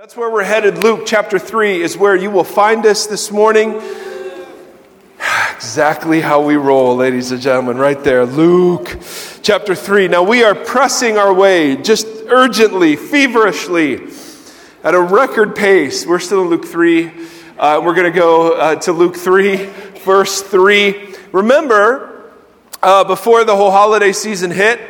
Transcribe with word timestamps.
That's 0.00 0.16
where 0.16 0.30
we're 0.30 0.44
headed. 0.44 0.78
Luke 0.78 1.02
chapter 1.04 1.38
3 1.38 1.82
is 1.82 1.94
where 1.94 2.16
you 2.16 2.30
will 2.30 2.42
find 2.42 2.86
us 2.86 3.06
this 3.06 3.30
morning. 3.30 3.74
Exactly 5.54 6.22
how 6.22 6.40
we 6.42 6.56
roll, 6.56 6.96
ladies 6.96 7.32
and 7.32 7.42
gentlemen, 7.42 7.76
right 7.76 8.02
there. 8.02 8.24
Luke 8.24 8.96
chapter 9.42 9.74
3. 9.74 10.08
Now 10.08 10.22
we 10.22 10.42
are 10.42 10.54
pressing 10.54 11.18
our 11.18 11.34
way 11.34 11.76
just 11.76 12.06
urgently, 12.28 12.96
feverishly, 12.96 14.08
at 14.82 14.94
a 14.94 15.00
record 15.00 15.54
pace. 15.54 16.06
We're 16.06 16.18
still 16.18 16.44
in 16.44 16.48
Luke 16.48 16.64
3. 16.64 17.12
Uh, 17.58 17.82
we're 17.84 17.94
going 17.94 18.10
to 18.10 18.18
go 18.18 18.54
uh, 18.54 18.76
to 18.76 18.92
Luke 18.92 19.16
3, 19.16 19.66
verse 20.02 20.40
3. 20.40 21.14
Remember, 21.32 22.32
uh, 22.82 23.04
before 23.04 23.44
the 23.44 23.54
whole 23.54 23.70
holiday 23.70 24.12
season 24.12 24.50
hit, 24.50 24.80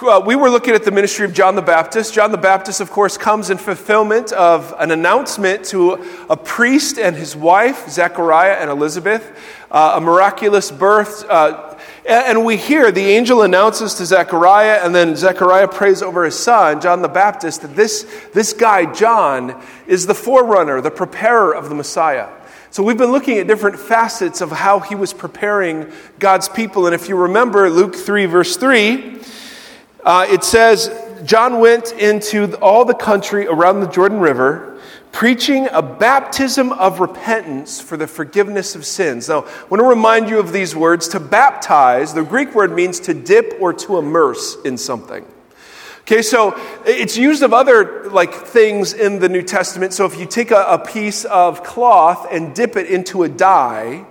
uh, 0.00 0.22
we 0.24 0.34
were 0.36 0.48
looking 0.48 0.74
at 0.74 0.84
the 0.84 0.90
ministry 0.90 1.24
of 1.24 1.34
John 1.34 1.54
the 1.54 1.62
Baptist. 1.62 2.14
John 2.14 2.32
the 2.32 2.38
Baptist, 2.38 2.80
of 2.80 2.90
course, 2.90 3.18
comes 3.18 3.50
in 3.50 3.58
fulfillment 3.58 4.32
of 4.32 4.74
an 4.78 4.90
announcement 4.90 5.64
to 5.66 5.92
a 6.30 6.36
priest 6.36 6.98
and 6.98 7.14
his 7.14 7.36
wife, 7.36 7.88
Zechariah 7.90 8.54
and 8.54 8.70
Elizabeth, 8.70 9.38
uh, 9.70 9.94
a 9.96 10.00
miraculous 10.00 10.70
birth. 10.70 11.28
Uh, 11.28 11.78
and 12.06 12.44
we 12.44 12.56
hear 12.56 12.90
the 12.90 13.02
angel 13.02 13.42
announces 13.42 13.94
to 13.94 14.06
Zechariah, 14.06 14.80
and 14.82 14.94
then 14.94 15.14
Zechariah 15.14 15.68
prays 15.68 16.02
over 16.02 16.24
his 16.24 16.38
son, 16.38 16.80
John 16.80 17.02
the 17.02 17.08
Baptist, 17.08 17.62
that 17.62 17.76
this, 17.76 18.04
this 18.32 18.52
guy, 18.52 18.92
John, 18.92 19.62
is 19.86 20.06
the 20.06 20.14
forerunner, 20.14 20.80
the 20.80 20.90
preparer 20.90 21.54
of 21.54 21.68
the 21.68 21.74
Messiah. 21.74 22.28
So 22.72 22.82
we've 22.82 22.96
been 22.96 23.12
looking 23.12 23.36
at 23.36 23.46
different 23.46 23.78
facets 23.78 24.40
of 24.40 24.50
how 24.50 24.80
he 24.80 24.94
was 24.94 25.12
preparing 25.12 25.92
God's 26.18 26.48
people. 26.48 26.86
And 26.86 26.94
if 26.94 27.06
you 27.06 27.16
remember 27.16 27.68
Luke 27.68 27.94
3, 27.94 28.24
verse 28.24 28.56
3, 28.56 29.21
uh, 30.04 30.26
it 30.28 30.44
says, 30.44 30.90
John 31.24 31.60
went 31.60 31.92
into 31.92 32.56
all 32.56 32.84
the 32.84 32.94
country 32.94 33.46
around 33.46 33.80
the 33.80 33.86
Jordan 33.86 34.18
River, 34.18 34.80
preaching 35.12 35.68
a 35.70 35.82
baptism 35.82 36.72
of 36.72 36.98
repentance 36.98 37.80
for 37.80 37.96
the 37.96 38.06
forgiveness 38.06 38.74
of 38.74 38.84
sins. 38.84 39.28
Now, 39.28 39.42
I 39.42 39.64
want 39.68 39.80
to 39.80 39.86
remind 39.86 40.28
you 40.28 40.38
of 40.38 40.52
these 40.52 40.74
words. 40.74 41.06
To 41.08 41.20
baptize, 41.20 42.14
the 42.14 42.24
Greek 42.24 42.54
word 42.54 42.72
means 42.72 42.98
to 43.00 43.14
dip 43.14 43.54
or 43.60 43.72
to 43.74 43.98
immerse 43.98 44.56
in 44.64 44.76
something. 44.76 45.24
Okay, 46.00 46.22
so 46.22 46.60
it's 46.84 47.16
used 47.16 47.44
of 47.44 47.52
other 47.52 48.10
like 48.10 48.34
things 48.34 48.92
in 48.92 49.20
the 49.20 49.28
New 49.28 49.42
Testament. 49.42 49.92
So 49.92 50.04
if 50.04 50.18
you 50.18 50.26
take 50.26 50.50
a, 50.50 50.64
a 50.64 50.78
piece 50.78 51.24
of 51.26 51.62
cloth 51.62 52.26
and 52.32 52.54
dip 52.54 52.76
it 52.76 52.88
into 52.88 53.22
a 53.22 53.28
dye, 53.28 54.04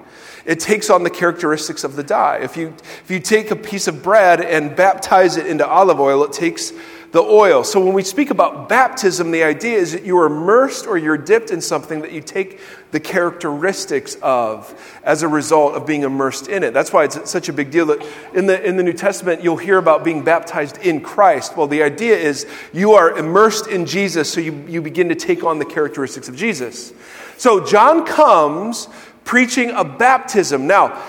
it 0.45 0.59
takes 0.59 0.89
on 0.89 1.03
the 1.03 1.09
characteristics 1.09 1.84
of 1.84 1.95
the 1.95 2.03
dye. 2.03 2.39
If 2.42 2.58
you, 2.58 2.73
if 2.80 3.09
you 3.09 3.20
take 3.20 3.52
a 3.52 3.56
piece 3.56 3.88
of 3.88 4.02
bread 4.02 4.42
and 4.42 4.75
baptize 4.75 5.38
it 5.38 5.47
into 5.47 5.67
olive 5.67 6.00
oil, 6.00 6.23
it 6.23 6.34
takes 6.34 6.73
the 7.11 7.22
oil. 7.22 7.64
So 7.64 7.84
when 7.84 7.94
we 7.94 8.03
speak 8.03 8.30
about 8.30 8.69
baptism, 8.69 9.31
the 9.31 9.44
idea 9.44 9.78
is 9.78 9.92
that 9.92 10.06
you 10.06 10.17
are 10.17 10.28
immersed 10.28 10.88
or 10.88 10.97
you're 10.97 11.17
dipped 11.17 11.52
in 11.52 11.59
something 11.59 12.02
that 12.02 12.14
you 12.14 12.22
take 12.22 12.59
the 12.92 13.02
characteristics 13.02 14.16
of 14.22 14.73
as 15.03 15.22
a 15.22 15.28
result 15.28 15.75
of 15.75 15.86
being 15.86 16.03
immersed 16.03 16.47
in 16.47 16.64
it. 16.64 16.73
That's 16.73 16.94
why 16.94 17.03
it's 17.03 17.30
such 17.30 17.50
a 17.50 17.53
big 17.53 17.69
deal 17.69 17.86
that 17.88 18.06
in 18.34 18.47
the, 18.47 18.64
in 18.64 18.78
the 18.78 18.84
New 18.84 18.94
Testament 18.94 19.44
you'll 19.44 19.58
hear 19.58 19.78
about 19.78 20.06
being 20.06 20.23
baptized 20.23 20.78
in 20.78 21.02
Christ. 21.02 21.58
Well, 21.58 21.67
the 21.67 21.84
idea 21.84 22.16
is 22.16 22.47
you 22.72 22.94
are 22.94 23.17
immersed 23.17 23.67
in 23.67 23.86
Jesus, 23.86 24.31
so 24.31 24.39
you, 24.39 24.64
you 24.67 24.81
begin 24.81 25.09
to 25.09 25.16
take 25.16 25.44
on 25.44 25.59
the 25.59 25.66
characteristics 25.66 26.30
of 26.30 26.38
Jesus. 26.38 26.94
So 27.38 27.66
John 27.66 28.06
comes 28.06 28.88
preaching 29.24 29.72
a 29.72 29.84
baptism. 29.84 30.68
Now, 30.68 31.02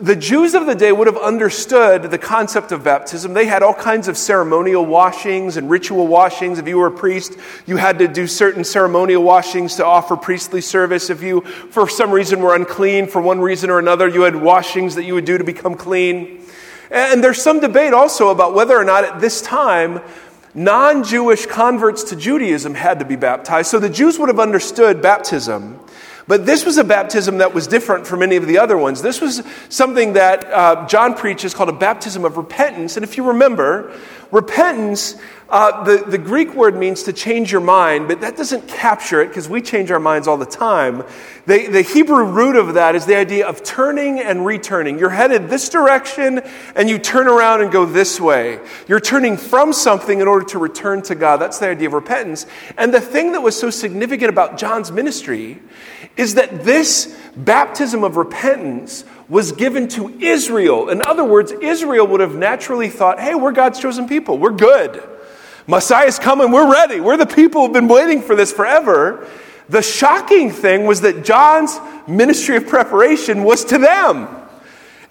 the 0.00 0.14
Jews 0.14 0.54
of 0.54 0.66
the 0.66 0.74
day 0.74 0.92
would 0.92 1.08
have 1.08 1.16
understood 1.16 2.04
the 2.04 2.18
concept 2.18 2.70
of 2.70 2.84
baptism. 2.84 3.34
They 3.34 3.46
had 3.46 3.62
all 3.62 3.74
kinds 3.74 4.06
of 4.06 4.16
ceremonial 4.16 4.86
washings 4.86 5.56
and 5.56 5.68
ritual 5.68 6.06
washings. 6.06 6.58
If 6.58 6.68
you 6.68 6.78
were 6.78 6.86
a 6.86 6.92
priest, 6.92 7.36
you 7.66 7.76
had 7.76 7.98
to 7.98 8.06
do 8.06 8.28
certain 8.28 8.62
ceremonial 8.62 9.22
washings 9.22 9.76
to 9.76 9.84
offer 9.84 10.16
priestly 10.16 10.60
service. 10.60 11.10
If 11.10 11.22
you, 11.22 11.40
for 11.40 11.88
some 11.88 12.12
reason, 12.12 12.40
were 12.40 12.54
unclean 12.54 13.08
for 13.08 13.20
one 13.20 13.40
reason 13.40 13.68
or 13.68 13.80
another, 13.80 14.06
you 14.06 14.22
had 14.22 14.36
washings 14.36 14.94
that 14.94 15.04
you 15.04 15.14
would 15.14 15.24
do 15.24 15.38
to 15.38 15.44
become 15.44 15.74
clean. 15.74 16.44
And 16.90 17.24
there's 17.24 17.42
some 17.42 17.58
debate 17.58 17.92
also 17.92 18.28
about 18.28 18.54
whether 18.54 18.76
or 18.76 18.84
not 18.84 19.04
at 19.04 19.20
this 19.20 19.42
time 19.42 20.00
non 20.54 21.02
Jewish 21.02 21.46
converts 21.46 22.04
to 22.04 22.16
Judaism 22.16 22.74
had 22.74 23.00
to 23.00 23.04
be 23.04 23.16
baptized. 23.16 23.70
So 23.70 23.80
the 23.80 23.90
Jews 23.90 24.20
would 24.20 24.28
have 24.28 24.38
understood 24.38 25.02
baptism. 25.02 25.80
But 26.26 26.46
this 26.46 26.64
was 26.64 26.78
a 26.78 26.84
baptism 26.84 27.38
that 27.38 27.52
was 27.52 27.66
different 27.66 28.06
from 28.06 28.22
any 28.22 28.36
of 28.36 28.46
the 28.46 28.58
other 28.58 28.78
ones. 28.78 29.02
This 29.02 29.20
was 29.20 29.42
something 29.68 30.14
that 30.14 30.44
uh, 30.46 30.86
John 30.86 31.14
preaches 31.14 31.52
called 31.52 31.68
a 31.68 31.72
baptism 31.72 32.24
of 32.24 32.38
repentance. 32.38 32.96
And 32.96 33.04
if 33.04 33.18
you 33.18 33.28
remember, 33.28 33.94
repentance, 34.30 35.16
uh, 35.50 35.84
the, 35.84 35.98
the 35.98 36.16
Greek 36.16 36.54
word 36.54 36.76
means 36.76 37.02
to 37.02 37.12
change 37.12 37.52
your 37.52 37.60
mind, 37.60 38.08
but 38.08 38.22
that 38.22 38.38
doesn't 38.38 38.66
capture 38.66 39.20
it 39.20 39.28
because 39.28 39.50
we 39.50 39.60
change 39.60 39.90
our 39.90 40.00
minds 40.00 40.26
all 40.26 40.38
the 40.38 40.46
time. 40.46 41.04
The, 41.46 41.66
the 41.66 41.82
Hebrew 41.82 42.24
root 42.24 42.56
of 42.56 42.74
that 42.74 42.94
is 42.94 43.04
the 43.04 43.16
idea 43.16 43.46
of 43.46 43.62
turning 43.62 44.18
and 44.18 44.46
returning. 44.46 44.98
You're 44.98 45.10
headed 45.10 45.50
this 45.50 45.68
direction 45.68 46.40
and 46.74 46.88
you 46.88 46.98
turn 46.98 47.28
around 47.28 47.60
and 47.60 47.70
go 47.70 47.84
this 47.84 48.18
way. 48.18 48.60
You're 48.88 48.98
turning 48.98 49.36
from 49.36 49.74
something 49.74 50.20
in 50.20 50.26
order 50.26 50.46
to 50.46 50.58
return 50.58 51.02
to 51.02 51.14
God. 51.14 51.36
That's 51.36 51.58
the 51.58 51.68
idea 51.68 51.88
of 51.88 51.92
repentance. 51.92 52.46
And 52.78 52.94
the 52.94 53.00
thing 53.00 53.32
that 53.32 53.42
was 53.42 53.58
so 53.58 53.68
significant 53.68 54.30
about 54.30 54.56
John's 54.56 54.90
ministry 54.90 55.60
is 56.16 56.34
that 56.34 56.64
this 56.64 57.16
baptism 57.36 58.04
of 58.04 58.16
repentance 58.16 59.04
was 59.28 59.52
given 59.52 59.88
to 59.88 60.08
Israel. 60.20 60.88
In 60.88 61.02
other 61.06 61.24
words, 61.24 61.52
Israel 61.52 62.06
would 62.06 62.20
have 62.20 62.34
naturally 62.34 62.88
thought, 62.88 63.18
hey, 63.18 63.34
we're 63.34 63.52
God's 63.52 63.80
chosen 63.80 64.06
people. 64.06 64.38
We're 64.38 64.52
good. 64.52 65.02
Messiah's 65.66 66.18
coming. 66.18 66.50
We're 66.50 66.70
ready. 66.70 67.00
We're 67.00 67.16
the 67.16 67.26
people 67.26 67.62
who've 67.62 67.72
been 67.72 67.88
waiting 67.88 68.22
for 68.22 68.36
this 68.36 68.52
forever. 68.52 69.28
The 69.68 69.82
shocking 69.82 70.50
thing 70.50 70.86
was 70.86 71.00
that 71.00 71.24
John's 71.24 71.78
ministry 72.06 72.56
of 72.56 72.66
preparation 72.66 73.44
was 73.44 73.64
to 73.66 73.78
them. 73.78 74.28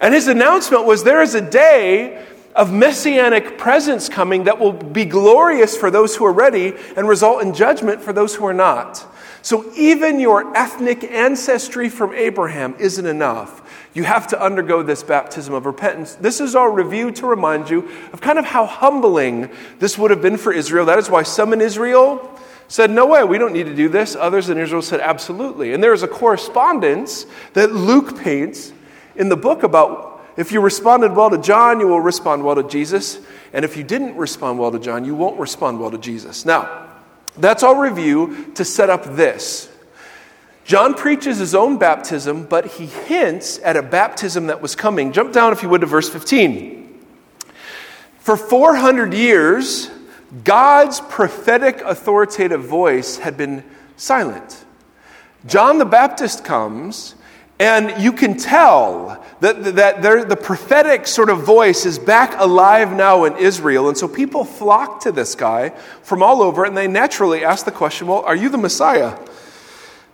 And 0.00 0.14
his 0.14 0.28
announcement 0.28 0.84
was 0.84 1.02
there 1.02 1.22
is 1.22 1.34
a 1.34 1.40
day 1.40 2.24
of 2.54 2.72
messianic 2.72 3.58
presence 3.58 4.08
coming 4.08 4.44
that 4.44 4.60
will 4.60 4.72
be 4.72 5.04
glorious 5.04 5.76
for 5.76 5.90
those 5.90 6.14
who 6.14 6.24
are 6.24 6.32
ready 6.32 6.74
and 6.96 7.08
result 7.08 7.42
in 7.42 7.52
judgment 7.52 8.00
for 8.00 8.12
those 8.12 8.36
who 8.36 8.46
are 8.46 8.54
not. 8.54 9.04
So 9.44 9.70
even 9.76 10.20
your 10.20 10.56
ethnic 10.56 11.04
ancestry 11.04 11.90
from 11.90 12.14
Abraham 12.14 12.74
isn't 12.78 13.04
enough. 13.04 13.60
You 13.92 14.02
have 14.04 14.26
to 14.28 14.42
undergo 14.42 14.82
this 14.82 15.02
baptism 15.02 15.52
of 15.52 15.66
repentance. 15.66 16.14
This 16.14 16.40
is 16.40 16.56
our 16.56 16.72
review 16.72 17.12
to 17.12 17.26
remind 17.26 17.68
you 17.68 17.86
of 18.14 18.22
kind 18.22 18.38
of 18.38 18.46
how 18.46 18.64
humbling 18.64 19.50
this 19.80 19.98
would 19.98 20.10
have 20.10 20.22
been 20.22 20.38
for 20.38 20.50
Israel. 20.50 20.86
That 20.86 20.98
is 20.98 21.10
why 21.10 21.24
some 21.24 21.52
in 21.52 21.60
Israel 21.60 22.40
said, 22.68 22.90
No 22.90 23.04
way, 23.04 23.22
we 23.22 23.36
don't 23.36 23.52
need 23.52 23.66
to 23.66 23.76
do 23.76 23.90
this. 23.90 24.16
Others 24.16 24.48
in 24.48 24.56
Israel 24.56 24.80
said, 24.80 25.00
Absolutely. 25.00 25.74
And 25.74 25.84
there 25.84 25.92
is 25.92 26.02
a 26.02 26.08
correspondence 26.08 27.26
that 27.52 27.70
Luke 27.70 28.18
paints 28.18 28.72
in 29.14 29.28
the 29.28 29.36
book 29.36 29.62
about 29.62 30.24
if 30.38 30.52
you 30.52 30.62
responded 30.62 31.12
well 31.12 31.28
to 31.28 31.38
John, 31.38 31.80
you 31.80 31.88
will 31.88 32.00
respond 32.00 32.42
well 32.42 32.54
to 32.54 32.66
Jesus. 32.66 33.18
And 33.52 33.62
if 33.62 33.76
you 33.76 33.84
didn't 33.84 34.16
respond 34.16 34.58
well 34.58 34.72
to 34.72 34.78
John, 34.78 35.04
you 35.04 35.14
won't 35.14 35.38
respond 35.38 35.80
well 35.80 35.90
to 35.90 35.98
Jesus. 35.98 36.46
Now, 36.46 36.83
that's 37.36 37.62
our 37.62 37.80
review 37.80 38.52
to 38.54 38.64
set 38.64 38.90
up 38.90 39.16
this. 39.16 39.68
John 40.64 40.94
preaches 40.94 41.38
his 41.38 41.54
own 41.54 41.78
baptism, 41.78 42.44
but 42.44 42.66
he 42.66 42.86
hints 42.86 43.58
at 43.62 43.76
a 43.76 43.82
baptism 43.82 44.46
that 44.46 44.62
was 44.62 44.74
coming. 44.74 45.12
Jump 45.12 45.32
down, 45.32 45.52
if 45.52 45.62
you 45.62 45.68
would, 45.68 45.82
to 45.82 45.86
verse 45.86 46.08
15. 46.08 47.04
For 48.18 48.36
400 48.36 49.12
years, 49.12 49.90
God's 50.42 51.00
prophetic 51.00 51.82
authoritative 51.82 52.64
voice 52.64 53.18
had 53.18 53.36
been 53.36 53.62
silent. 53.96 54.64
John 55.46 55.78
the 55.78 55.84
Baptist 55.84 56.44
comes 56.44 57.14
and 57.60 58.02
you 58.02 58.12
can 58.12 58.36
tell 58.36 59.23
that, 59.44 60.02
that 60.02 60.28
the 60.28 60.36
prophetic 60.36 61.06
sort 61.06 61.28
of 61.28 61.42
voice 61.42 61.84
is 61.84 61.98
back 61.98 62.34
alive 62.38 62.92
now 62.92 63.24
in 63.24 63.36
Israel. 63.36 63.88
And 63.88 63.96
so 63.96 64.08
people 64.08 64.44
flock 64.44 65.00
to 65.00 65.12
this 65.12 65.34
guy 65.34 65.70
from 66.02 66.22
all 66.22 66.42
over, 66.42 66.64
and 66.64 66.76
they 66.76 66.88
naturally 66.88 67.44
ask 67.44 67.64
the 67.64 67.72
question 67.72 68.06
well, 68.06 68.20
are 68.20 68.36
you 68.36 68.48
the 68.48 68.58
Messiah? 68.58 69.18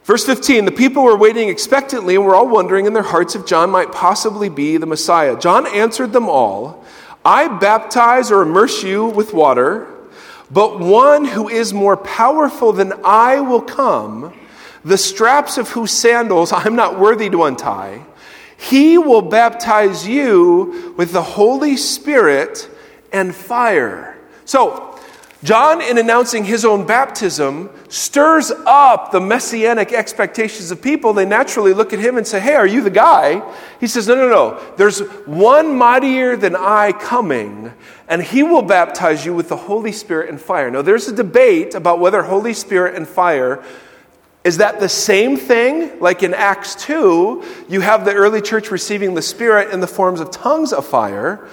Verse 0.04 0.24
15 0.26 0.64
the 0.64 0.72
people 0.72 1.04
were 1.04 1.16
waiting 1.16 1.48
expectantly 1.48 2.16
and 2.16 2.24
were 2.24 2.34
all 2.34 2.48
wondering 2.48 2.86
in 2.86 2.92
their 2.92 3.04
hearts 3.04 3.36
if 3.36 3.46
John 3.46 3.70
might 3.70 3.92
possibly 3.92 4.48
be 4.48 4.76
the 4.76 4.86
Messiah. 4.86 5.38
John 5.38 5.66
answered 5.68 6.12
them 6.12 6.28
all 6.28 6.84
I 7.24 7.46
baptize 7.46 8.30
or 8.30 8.42
immerse 8.42 8.82
you 8.82 9.04
with 9.04 9.34
water, 9.34 9.86
but 10.50 10.80
one 10.80 11.26
who 11.26 11.48
is 11.48 11.72
more 11.72 11.96
powerful 11.96 12.72
than 12.72 12.94
I 13.04 13.40
will 13.40 13.60
come 13.60 14.32
the 14.84 14.96
straps 14.96 15.58
of 15.58 15.68
whose 15.70 15.92
sandals 15.92 16.52
I'm 16.52 16.74
not 16.74 16.98
worthy 16.98 17.28
to 17.30 17.44
untie. 17.44 18.06
He 18.60 18.98
will 18.98 19.22
baptize 19.22 20.06
you 20.06 20.94
with 20.98 21.12
the 21.12 21.22
Holy 21.22 21.78
Spirit 21.78 22.68
and 23.10 23.34
fire. 23.34 24.18
So, 24.44 24.98
John, 25.42 25.80
in 25.80 25.96
announcing 25.96 26.44
his 26.44 26.66
own 26.66 26.86
baptism, 26.86 27.70
stirs 27.88 28.52
up 28.66 29.12
the 29.12 29.20
messianic 29.20 29.94
expectations 29.94 30.70
of 30.70 30.82
people. 30.82 31.14
They 31.14 31.24
naturally 31.24 31.72
look 31.72 31.94
at 31.94 32.00
him 32.00 32.18
and 32.18 32.26
say, 32.26 32.38
Hey, 32.38 32.54
are 32.54 32.66
you 32.66 32.82
the 32.82 32.90
guy? 32.90 33.42
He 33.80 33.86
says, 33.86 34.06
No, 34.06 34.14
no, 34.14 34.28
no. 34.28 34.74
There's 34.76 35.00
one 35.24 35.74
mightier 35.74 36.36
than 36.36 36.54
I 36.54 36.92
coming, 36.92 37.72
and 38.08 38.22
he 38.22 38.42
will 38.42 38.60
baptize 38.60 39.24
you 39.24 39.32
with 39.32 39.48
the 39.48 39.56
Holy 39.56 39.92
Spirit 39.92 40.28
and 40.28 40.38
fire. 40.38 40.70
Now, 40.70 40.82
there's 40.82 41.08
a 41.08 41.16
debate 41.16 41.74
about 41.74 41.98
whether 41.98 42.22
Holy 42.24 42.52
Spirit 42.52 42.94
and 42.94 43.08
fire. 43.08 43.64
Is 44.42 44.56
that 44.58 44.80
the 44.80 44.88
same 44.88 45.36
thing? 45.36 46.00
Like 46.00 46.22
in 46.22 46.32
Acts 46.32 46.74
2, 46.76 47.66
you 47.68 47.80
have 47.80 48.04
the 48.04 48.14
early 48.14 48.40
church 48.40 48.70
receiving 48.70 49.14
the 49.14 49.22
Spirit 49.22 49.70
in 49.70 49.80
the 49.80 49.86
forms 49.86 50.20
of 50.20 50.30
tongues 50.30 50.72
of 50.72 50.86
fire. 50.86 51.46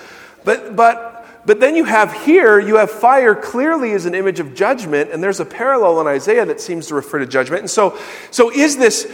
But, 0.45 0.75
but 0.75 1.17
but 1.47 1.61
then 1.61 1.77
you 1.77 1.85
have 1.85 2.11
here, 2.25 2.59
you 2.59 2.75
have 2.75 2.91
fire 2.91 3.33
clearly 3.33 3.93
as 3.93 4.05
an 4.05 4.13
image 4.13 4.41
of 4.41 4.53
judgment, 4.53 5.11
and 5.11 5.23
there's 5.23 5.39
a 5.39 5.45
parallel 5.45 6.01
in 6.01 6.07
Isaiah 6.07 6.45
that 6.45 6.59
seems 6.59 6.87
to 6.87 6.95
refer 6.95 7.19
to 7.19 7.25
judgment. 7.25 7.61
And 7.61 7.69
so, 7.69 7.97
so 8.31 8.51
is 8.51 8.75
this 8.75 9.09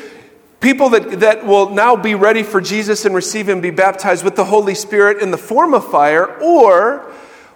people 0.60 0.90
that, 0.90 1.20
that 1.20 1.46
will 1.46 1.70
now 1.70 1.96
be 1.96 2.16
ready 2.16 2.42
for 2.42 2.60
Jesus 2.60 3.06
and 3.06 3.14
receive 3.14 3.48
Him 3.48 3.62
be 3.62 3.70
baptized 3.70 4.24
with 4.24 4.36
the 4.36 4.46
Holy 4.46 4.74
Spirit 4.74 5.22
in 5.22 5.30
the 5.30 5.38
form 5.38 5.76
of 5.76 5.92
fire, 5.92 6.26
or 6.42 7.06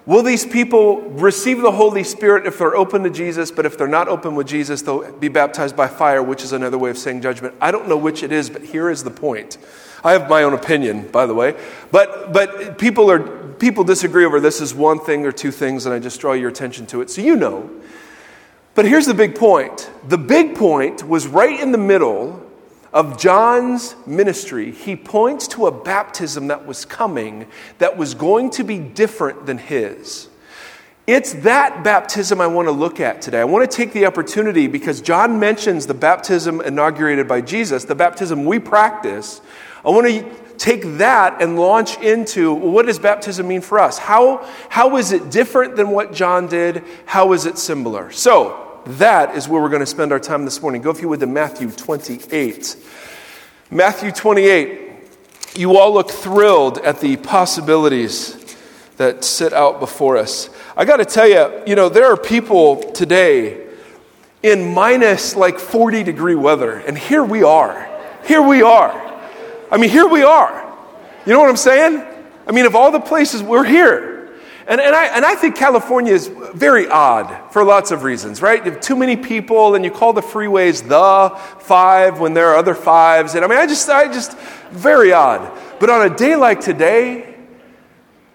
will 0.07 0.23
these 0.23 0.45
people 0.45 1.01
receive 1.01 1.61
the 1.61 1.71
Holy 1.71 2.03
Spirit 2.03 2.47
if 2.47 2.57
they're 2.57 2.75
open 2.75 3.03
to 3.03 3.11
Jesus, 3.11 3.51
but 3.51 3.67
if 3.67 3.77
they're 3.77 3.87
not 3.87 4.07
open 4.07 4.33
with 4.33 4.47
Jesus, 4.47 4.81
they'll 4.81 5.11
be 5.11 5.27
baptized 5.27 5.75
by 5.75 5.87
fire, 5.87 6.23
which 6.23 6.43
is 6.43 6.53
another 6.53 6.79
way 6.79 6.89
of 6.89 6.97
saying 6.97 7.21
judgment? 7.21 7.53
I 7.61 7.69
don't 7.69 7.87
know 7.87 7.97
which 7.97 8.23
it 8.23 8.31
is, 8.31 8.49
but 8.49 8.63
here 8.63 8.89
is 8.89 9.03
the 9.03 9.11
point. 9.11 9.59
I 10.03 10.13
have 10.13 10.29
my 10.29 10.43
own 10.43 10.53
opinion, 10.53 11.09
by 11.11 11.25
the 11.27 11.35
way. 11.35 11.55
But, 11.91 12.33
but 12.33 12.79
people, 12.79 13.11
are, 13.11 13.19
people 13.19 13.83
disagree 13.83 14.25
over 14.25 14.39
this 14.39 14.61
is 14.61 14.73
one 14.73 14.99
thing 14.99 15.25
or 15.25 15.31
two 15.31 15.51
things, 15.51 15.85
and 15.85 15.93
I 15.93 15.99
just 15.99 16.19
draw 16.19 16.33
your 16.33 16.49
attention 16.49 16.87
to 16.87 17.01
it 17.01 17.11
so 17.11 17.21
you 17.21 17.35
know. 17.35 17.69
But 18.73 18.85
here's 18.85 19.07
the 19.07 19.13
big 19.13 19.35
point 19.35 19.89
the 20.07 20.17
big 20.17 20.55
point 20.55 21.05
was 21.07 21.27
right 21.27 21.59
in 21.59 21.71
the 21.71 21.77
middle 21.77 22.46
of 22.93 23.17
John's 23.17 23.95
ministry. 24.05 24.71
He 24.71 24.95
points 24.95 25.47
to 25.49 25.67
a 25.67 25.71
baptism 25.71 26.47
that 26.47 26.65
was 26.65 26.85
coming 26.85 27.47
that 27.79 27.97
was 27.97 28.13
going 28.13 28.49
to 28.51 28.63
be 28.63 28.79
different 28.79 29.45
than 29.45 29.57
his. 29.57 30.29
It's 31.05 31.33
that 31.35 31.85
baptism 31.85 32.41
I 32.41 32.47
want 32.47 32.67
to 32.67 32.73
look 32.73 32.99
at 32.99 33.21
today. 33.21 33.39
I 33.39 33.45
want 33.45 33.69
to 33.69 33.77
take 33.77 33.93
the 33.93 34.05
opportunity 34.05 34.67
because 34.67 34.99
John 34.99 35.39
mentions 35.39 35.87
the 35.87 35.93
baptism 35.93 36.59
inaugurated 36.59 37.29
by 37.29 37.39
Jesus, 37.39 37.85
the 37.85 37.95
baptism 37.95 38.43
we 38.43 38.59
practice. 38.59 39.39
I 39.85 39.89
want 39.89 40.07
to 40.07 40.35
take 40.57 40.83
that 40.97 41.41
and 41.41 41.57
launch 41.57 41.97
into 41.99 42.53
what 42.53 42.87
does 42.87 42.99
baptism 42.99 43.47
mean 43.47 43.61
for 43.61 43.79
us? 43.79 43.97
How, 43.97 44.45
how 44.69 44.97
is 44.97 45.13
it 45.13 45.31
different 45.31 45.77
than 45.77 45.91
what 45.91 46.13
John 46.13 46.47
did? 46.47 46.83
How 47.05 47.31
is 47.33 47.45
it 47.45 47.57
similar? 47.57 48.11
So, 48.11 48.66
that 48.87 49.35
is 49.35 49.47
where 49.47 49.61
we're 49.61 49.69
going 49.69 49.81
to 49.81 49.85
spend 49.85 50.11
our 50.11 50.19
time 50.19 50.45
this 50.45 50.61
morning. 50.61 50.81
Go, 50.81 50.89
if 50.89 51.01
you 51.01 51.09
would, 51.09 51.19
to 51.19 51.27
Matthew 51.27 51.69
28. 51.69 52.75
Matthew 53.69 54.11
28. 54.11 54.81
You 55.55 55.77
all 55.77 55.93
look 55.93 56.11
thrilled 56.11 56.77
at 56.79 56.99
the 56.99 57.17
possibilities 57.17 58.55
that 58.97 59.23
sit 59.23 59.53
out 59.53 59.79
before 59.79 60.17
us. 60.17 60.49
I 60.75 60.85
got 60.85 60.97
to 60.97 61.05
tell 61.05 61.27
you, 61.27 61.63
you 61.65 61.75
know, 61.75 61.89
there 61.89 62.11
are 62.11 62.17
people 62.17 62.91
today 62.91 63.67
in 64.43 64.73
minus 64.73 65.35
like 65.35 65.59
40 65.59 66.03
degree 66.03 66.35
weather, 66.35 66.73
and 66.73 66.97
here 66.97 67.23
we 67.23 67.43
are. 67.43 67.89
Here 68.25 68.41
we 68.41 68.61
are. 68.61 68.91
I 69.71 69.77
mean, 69.77 69.89
here 69.89 70.07
we 70.07 70.23
are. 70.23 70.63
You 71.25 71.33
know 71.33 71.39
what 71.39 71.49
I'm 71.49 71.57
saying? 71.57 72.03
I 72.45 72.51
mean, 72.51 72.65
of 72.65 72.75
all 72.75 72.91
the 72.91 72.99
places, 72.99 73.43
we're 73.43 73.65
here. 73.65 74.16
And, 74.67 74.81
and, 74.81 74.93
I, 74.93 75.05
and 75.15 75.25
I 75.25 75.35
think 75.35 75.55
California 75.55 76.13
is 76.13 76.27
very 76.27 76.87
odd 76.87 77.51
for 77.51 77.63
lots 77.63 77.91
of 77.91 78.03
reasons, 78.03 78.41
right? 78.41 78.63
You 78.65 78.71
have 78.71 78.81
too 78.81 78.97
many 78.97 79.15
people, 79.15 79.75
and 79.75 79.85
you 79.85 79.91
call 79.91 80.11
the 80.11 80.21
freeways 80.21 80.85
the 80.87 81.37
five 81.59 82.19
when 82.19 82.33
there 82.33 82.49
are 82.49 82.57
other 82.57 82.75
fives. 82.75 83.35
And 83.35 83.45
I 83.45 83.47
mean, 83.47 83.57
I 83.57 83.65
just, 83.65 83.89
I 83.89 84.11
just, 84.11 84.37
very 84.71 85.13
odd. 85.13 85.57
But 85.79 85.89
on 85.89 86.11
a 86.11 86.13
day 86.13 86.35
like 86.35 86.59
today, 86.59 87.35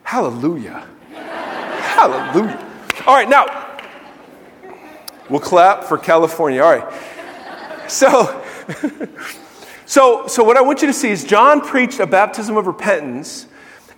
hallelujah. 0.04 0.88
hallelujah. 1.12 2.68
All 3.06 3.14
right, 3.14 3.28
now, 3.28 3.78
we'll 5.28 5.40
clap 5.40 5.84
for 5.84 5.98
California. 5.98 6.62
All 6.62 6.72
right. 6.72 7.90
So, 7.90 8.42
So, 9.92 10.26
so 10.26 10.42
what 10.42 10.56
I 10.56 10.62
want 10.62 10.80
you 10.80 10.86
to 10.86 10.94
see 10.94 11.10
is 11.10 11.22
John 11.22 11.60
preached 11.60 12.00
a 12.00 12.06
baptism 12.06 12.56
of 12.56 12.66
repentance, 12.66 13.46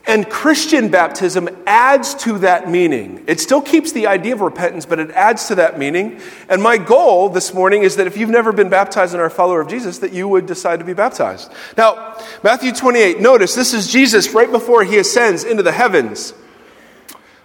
and 0.06 0.28
Christian 0.28 0.88
baptism 0.88 1.48
adds 1.66 2.14
to 2.16 2.38
that 2.40 2.68
meaning. 2.68 3.24
It 3.26 3.40
still 3.40 3.62
keeps 3.62 3.92
the 3.92 4.06
idea 4.06 4.34
of 4.34 4.42
repentance, 4.42 4.84
but 4.84 4.98
it 4.98 5.10
adds 5.12 5.48
to 5.48 5.54
that 5.54 5.78
meaning. 5.78 6.20
And 6.50 6.62
my 6.62 6.76
goal 6.76 7.30
this 7.30 7.54
morning 7.54 7.84
is 7.84 7.96
that 7.96 8.06
if 8.06 8.16
you've 8.18 8.28
never 8.28 8.52
been 8.52 8.68
baptized 8.68 9.14
and 9.14 9.22
are 9.22 9.26
a 9.26 9.30
follower 9.30 9.62
of 9.62 9.68
Jesus, 9.68 9.98
that 10.00 10.12
you 10.12 10.28
would 10.28 10.44
decide 10.44 10.80
to 10.80 10.84
be 10.84 10.92
baptized. 10.92 11.50
Now, 11.78 12.18
Matthew 12.42 12.72
28, 12.72 13.20
notice 13.20 13.54
this 13.54 13.72
is 13.72 13.90
Jesus 13.90 14.34
right 14.34 14.50
before 14.50 14.84
he 14.84 14.98
ascends 14.98 15.42
into 15.42 15.62
the 15.62 15.72
heavens. 15.72 16.34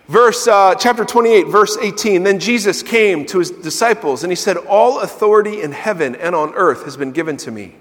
Verse, 0.09 0.45
uh, 0.47 0.75
chapter 0.75 1.05
28, 1.05 1.47
verse 1.47 1.77
18. 1.77 2.23
Then 2.23 2.39
Jesus 2.39 2.83
came 2.83 3.25
to 3.27 3.39
his 3.39 3.51
disciples 3.51 4.23
and 4.23 4.31
he 4.31 4.35
said, 4.35 4.57
All 4.57 4.99
authority 4.99 5.61
in 5.61 5.71
heaven 5.71 6.15
and 6.15 6.35
on 6.35 6.53
earth 6.55 6.83
has 6.83 6.97
been 6.97 7.11
given 7.11 7.37
to 7.37 7.51
me. 7.51 7.75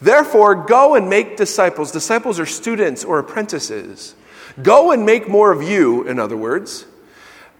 Therefore, 0.00 0.54
go 0.54 0.94
and 0.94 1.08
make 1.08 1.36
disciples. 1.36 1.92
Disciples 1.92 2.38
are 2.38 2.46
students 2.46 3.04
or 3.04 3.18
apprentices. 3.18 4.14
Go 4.62 4.92
and 4.92 5.04
make 5.04 5.28
more 5.28 5.52
of 5.52 5.62
you, 5.62 6.06
in 6.06 6.18
other 6.18 6.36
words, 6.36 6.86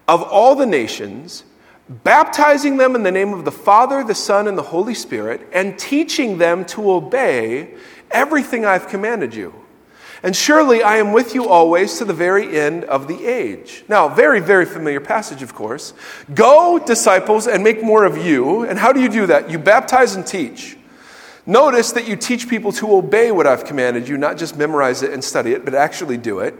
of 0.07 0.23
all 0.23 0.55
the 0.55 0.67
nations, 0.67 1.45
baptizing 1.89 2.77
them 2.77 2.95
in 2.95 3.03
the 3.03 3.13
name 3.13 3.33
of 3.33 3.45
the 3.45 3.53
Father, 3.53 4.05
the 4.05 4.15
Son, 4.15 4.47
and 4.49 4.57
the 4.57 4.63
Holy 4.63 4.95
Spirit, 4.95 5.47
and 5.53 5.79
teaching 5.79 6.39
them 6.39 6.65
to 6.67 6.91
obey 6.91 7.75
everything 8.11 8.65
I've 8.65 8.89
commanded 8.89 9.35
you. 9.35 9.55
And 10.23 10.35
surely 10.35 10.83
I 10.83 10.97
am 10.97 11.13
with 11.13 11.35
you 11.35 11.49
always 11.49 11.99
to 11.99 12.07
the 12.07 12.15
very 12.15 12.59
end 12.59 12.85
of 12.85 13.09
the 13.09 13.27
age. 13.27 13.85
Now, 13.89 14.09
very, 14.09 14.41
very 14.41 14.65
familiar 14.65 15.01
passage, 15.01 15.43
of 15.43 15.55
course. 15.55 15.93
Go, 16.35 16.79
disciples, 16.79 17.47
and 17.47 17.63
make 17.63 17.83
more 17.83 18.05
of 18.05 18.17
you. 18.17 18.65
And 18.65 18.79
how 18.79 18.93
do 18.93 19.03
you 19.03 19.11
do 19.11 19.27
that? 19.27 19.51
You 19.51 19.59
baptize 19.59 20.15
and 20.15 20.27
teach. 20.27 20.79
Notice 21.47 21.93
that 21.93 22.09
you 22.09 22.17
teach 22.17 22.49
people 22.49 22.73
to 22.73 22.95
obey 22.95 23.31
what 23.31 23.47
I've 23.47 23.65
commanded 23.65 24.09
you, 24.09 24.17
not 24.17 24.39
just 24.39 24.57
memorize 24.57 25.03
it 25.03 25.13
and 25.13 25.23
study 25.23 25.53
it, 25.53 25.65
but 25.65 25.75
actually 25.75 26.17
do 26.17 26.41
it. 26.41 26.55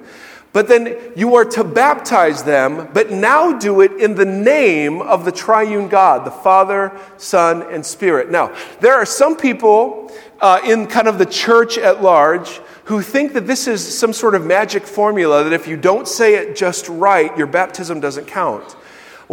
But 0.53 0.69
then 0.69 0.97
you 1.17 1.35
are 1.35 1.45
to 1.47 1.65
baptize 1.65 2.45
them, 2.45 2.89
but 2.93 3.11
now 3.11 3.59
do 3.59 3.81
it 3.81 3.93
in 3.93 4.15
the 4.15 4.25
name 4.25 5.03
of 5.03 5.25
the 5.25 5.33
triune 5.33 5.89
God, 5.89 6.25
the 6.25 6.31
Father, 6.31 6.97
Son, 7.17 7.63
and 7.73 7.85
Spirit. 7.85 8.31
Now, 8.31 8.55
there 8.81 8.95
are 8.95 9.07
some 9.07 9.37
people 9.37 10.13
uh, 10.41 10.61
in 10.65 10.87
kind 10.87 11.09
of 11.09 11.19
the 11.19 11.27
church 11.27 11.77
at 11.77 12.03
large 12.03 12.61
who 12.85 13.03
think 13.03 13.33
that 13.33 13.47
this 13.47 13.67
is 13.67 13.99
some 13.99 14.13
sort 14.13 14.37
of 14.37 14.47
magic 14.47 14.87
formula 14.87 15.43
that 15.43 15.53
if 15.53 15.67
you 15.67 15.77
don't 15.77 16.07
say 16.07 16.35
it 16.35 16.55
just 16.55 16.89
right, 16.89 17.37
your 17.37 17.47
baptism 17.47 17.99
doesn't 17.99 18.27
count. 18.27 18.77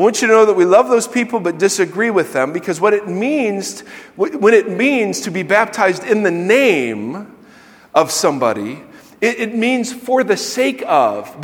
I 0.02 0.04
want 0.04 0.20
you 0.20 0.28
to 0.30 0.34
know 0.34 0.48
that 0.48 0.56
we 0.56 0.66
love 0.66 0.90
those 0.90 1.08
people 1.08 1.40
but 1.40 1.60
disagree 1.60 2.10
with 2.10 2.34
them 2.34 2.54
because 2.54 2.82
what 2.82 2.96
it 2.96 3.08
means, 3.08 3.82
when 4.16 4.56
it 4.56 4.68
means 4.68 5.22
to 5.22 5.30
be 5.30 5.44
baptized 5.44 6.04
in 6.04 6.24
the 6.24 6.32
name 6.32 7.32
of 7.94 8.10
somebody, 8.10 8.82
it, 9.22 9.40
it 9.40 9.56
means 9.56 9.94
for 9.94 10.24
the 10.24 10.36
sake 10.36 10.84
of. 10.88 11.38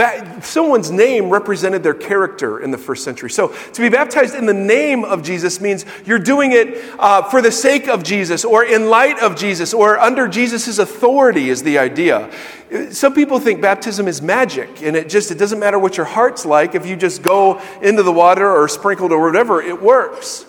Someone's 0.43 0.89
name 0.89 1.29
represented 1.29 1.83
their 1.83 1.93
character 1.93 2.59
in 2.59 2.71
the 2.71 2.77
first 2.77 3.03
century. 3.03 3.29
So 3.29 3.49
to 3.49 3.81
be 3.81 3.89
baptized 3.89 4.33
in 4.33 4.47
the 4.47 4.53
name 4.53 5.05
of 5.05 5.21
Jesus 5.21 5.61
means 5.61 5.85
you're 6.03 6.17
doing 6.17 6.53
it 6.53 6.83
uh, 6.97 7.21
for 7.29 7.39
the 7.39 7.51
sake 7.51 7.87
of 7.87 8.03
Jesus 8.03 8.43
or 8.43 8.65
in 8.65 8.89
light 8.89 9.19
of 9.19 9.35
Jesus 9.35 9.75
or 9.75 9.99
under 9.99 10.27
Jesus' 10.27 10.79
authority, 10.79 11.49
is 11.49 11.61
the 11.61 11.77
idea. 11.77 12.31
Some 12.89 13.13
people 13.13 13.39
think 13.39 13.61
baptism 13.61 14.07
is 14.07 14.21
magic 14.21 14.81
and 14.81 14.95
it 14.95 15.07
just 15.07 15.29
it 15.29 15.35
doesn't 15.35 15.59
matter 15.59 15.77
what 15.77 15.97
your 15.97 16.05
heart's 16.05 16.45
like 16.45 16.73
if 16.73 16.85
you 16.85 16.95
just 16.95 17.21
go 17.21 17.61
into 17.81 18.01
the 18.01 18.11
water 18.11 18.49
or 18.49 18.67
sprinkled 18.67 19.11
or 19.11 19.23
whatever, 19.23 19.61
it 19.61 19.81
works. 19.81 20.45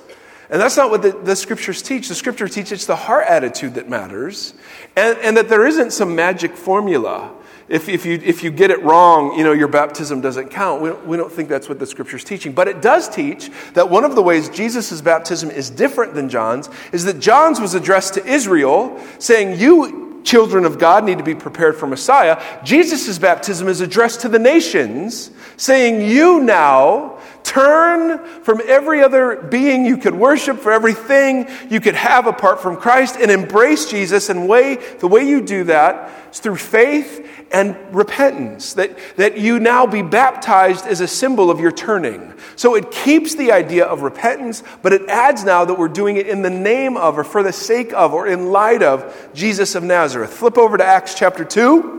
And 0.51 0.61
that's 0.61 0.77
not 0.77 0.91
what 0.91 1.03
the, 1.03 1.13
the, 1.13 1.37
scriptures 1.37 1.83
teach. 1.83 2.09
The 2.09 2.15
scripture 2.15 2.49
teaches 2.49 2.73
it's 2.73 2.87
the 2.87 2.97
heart 2.97 3.27
attitude 3.29 3.75
that 3.75 3.89
matters, 3.89 4.55
and, 4.97 5.19
and 5.19 5.37
that 5.37 5.49
there 5.49 5.67
isn't 5.67 5.93
some 5.93 6.15
magic 6.15 6.57
formula. 6.57 7.35
If, 7.69 7.91
if, 7.91 8.07
you, 8.07 8.15
if 8.25 8.43
you 8.43 8.51
get 8.51 8.71
it 8.71 8.83
wrong, 8.83 9.37
you 9.37 9.45
know, 9.45 9.53
your 9.53 9.69
baptism 9.69 10.23
doesn't 10.23 10.49
count. 10.49 10.81
We 10.81 10.89
don't, 10.89 11.07
we 11.07 11.17
don't 11.19 11.31
think 11.31 11.51
that's 11.51 11.69
what 11.69 11.79
the 11.79 11.87
scripture's 11.87 12.25
teaching. 12.25 12.53
But 12.53 12.67
it 12.67 12.81
does 12.81 13.11
teach 13.11 13.51
that 13.75 13.91
one 13.91 14.05
of 14.05 14.15
the 14.15 14.23
ways 14.23 14.49
Jesus' 14.49 15.03
baptism 15.03 15.51
is 15.51 15.69
different 15.69 16.15
than 16.15 16.31
John's 16.31 16.71
is 16.93 17.05
that 17.05 17.21
John's 17.21 17.61
was 17.61 17.75
addressed 17.75 18.15
to 18.15 18.25
Israel, 18.25 18.99
saying, 19.19 19.61
You, 19.61 20.23
children 20.25 20.65
of 20.65 20.79
God, 20.79 21.05
need 21.05 21.19
to 21.19 21.25
be 21.25 21.35
prepared 21.35 21.77
for 21.77 21.87
Messiah. 21.87 22.43
Jesus' 22.65 23.19
baptism 23.19 23.69
is 23.69 23.83
addressed 23.83 24.23
to 24.23 24.31
the 24.31 24.39
nations, 24.39 25.31
saying, 25.59 26.09
You 26.09 26.41
now 26.41 27.18
Turn 27.45 28.19
from 28.43 28.61
every 28.67 29.03
other 29.03 29.37
being 29.37 29.87
you 29.87 29.97
could 29.97 30.15
worship, 30.15 30.59
for 30.59 30.71
everything 30.71 31.49
you 31.71 31.81
could 31.81 31.95
have 31.95 32.27
apart 32.27 32.61
from 32.61 32.77
Christ, 32.77 33.17
and 33.17 33.31
embrace 33.31 33.91
Jesus. 33.91 34.29
And 34.29 34.49
way, 34.49 34.77
the 34.99 35.09
way 35.09 35.27
you 35.27 35.41
do 35.41 35.65
that 35.65 36.11
is 36.31 36.41
through 36.41 36.57
faith 36.57 37.27
and 37.51 37.77
repentance, 37.95 38.75
that, 38.75 38.99
that 39.17 39.39
you 39.39 39.59
now 39.59 39.87
be 39.87 40.03
baptized 40.03 40.87
as 40.87 41.01
a 41.01 41.09
symbol 41.09 41.51
of 41.51 41.61
your 41.61 41.73
turning. 41.73 42.35
So 42.57 42.75
it 42.75 42.91
keeps 42.91 43.35
the 43.35 43.53
idea 43.53 43.87
of 43.87 44.03
repentance, 44.03 44.63
but 44.83 44.93
it 44.93 45.09
adds 45.09 45.45
now 45.45 45.65
that 45.65 45.79
we're 45.79 45.89
doing 45.89 46.17
it 46.17 46.27
in 46.27 46.43
the 46.43 46.51
name 46.51 46.97
of, 46.97 47.19
or 47.19 47.25
for 47.25 47.43
the 47.43 47.53
sake 47.53 47.93
of, 47.95 48.13
or 48.13 48.27
in 48.27 48.53
light 48.53 48.83
of 48.83 49.31
Jesus 49.33 49.75
of 49.75 49.83
Nazareth. 49.83 50.33
Flip 50.33 50.59
over 50.59 50.77
to 50.77 50.85
Acts 50.85 51.15
chapter 51.15 51.45
2. 51.45 51.99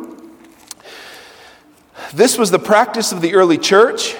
This 2.13 2.37
was 2.37 2.51
the 2.51 2.59
practice 2.59 3.11
of 3.11 3.21
the 3.21 3.33
early 3.33 3.57
church. 3.57 4.15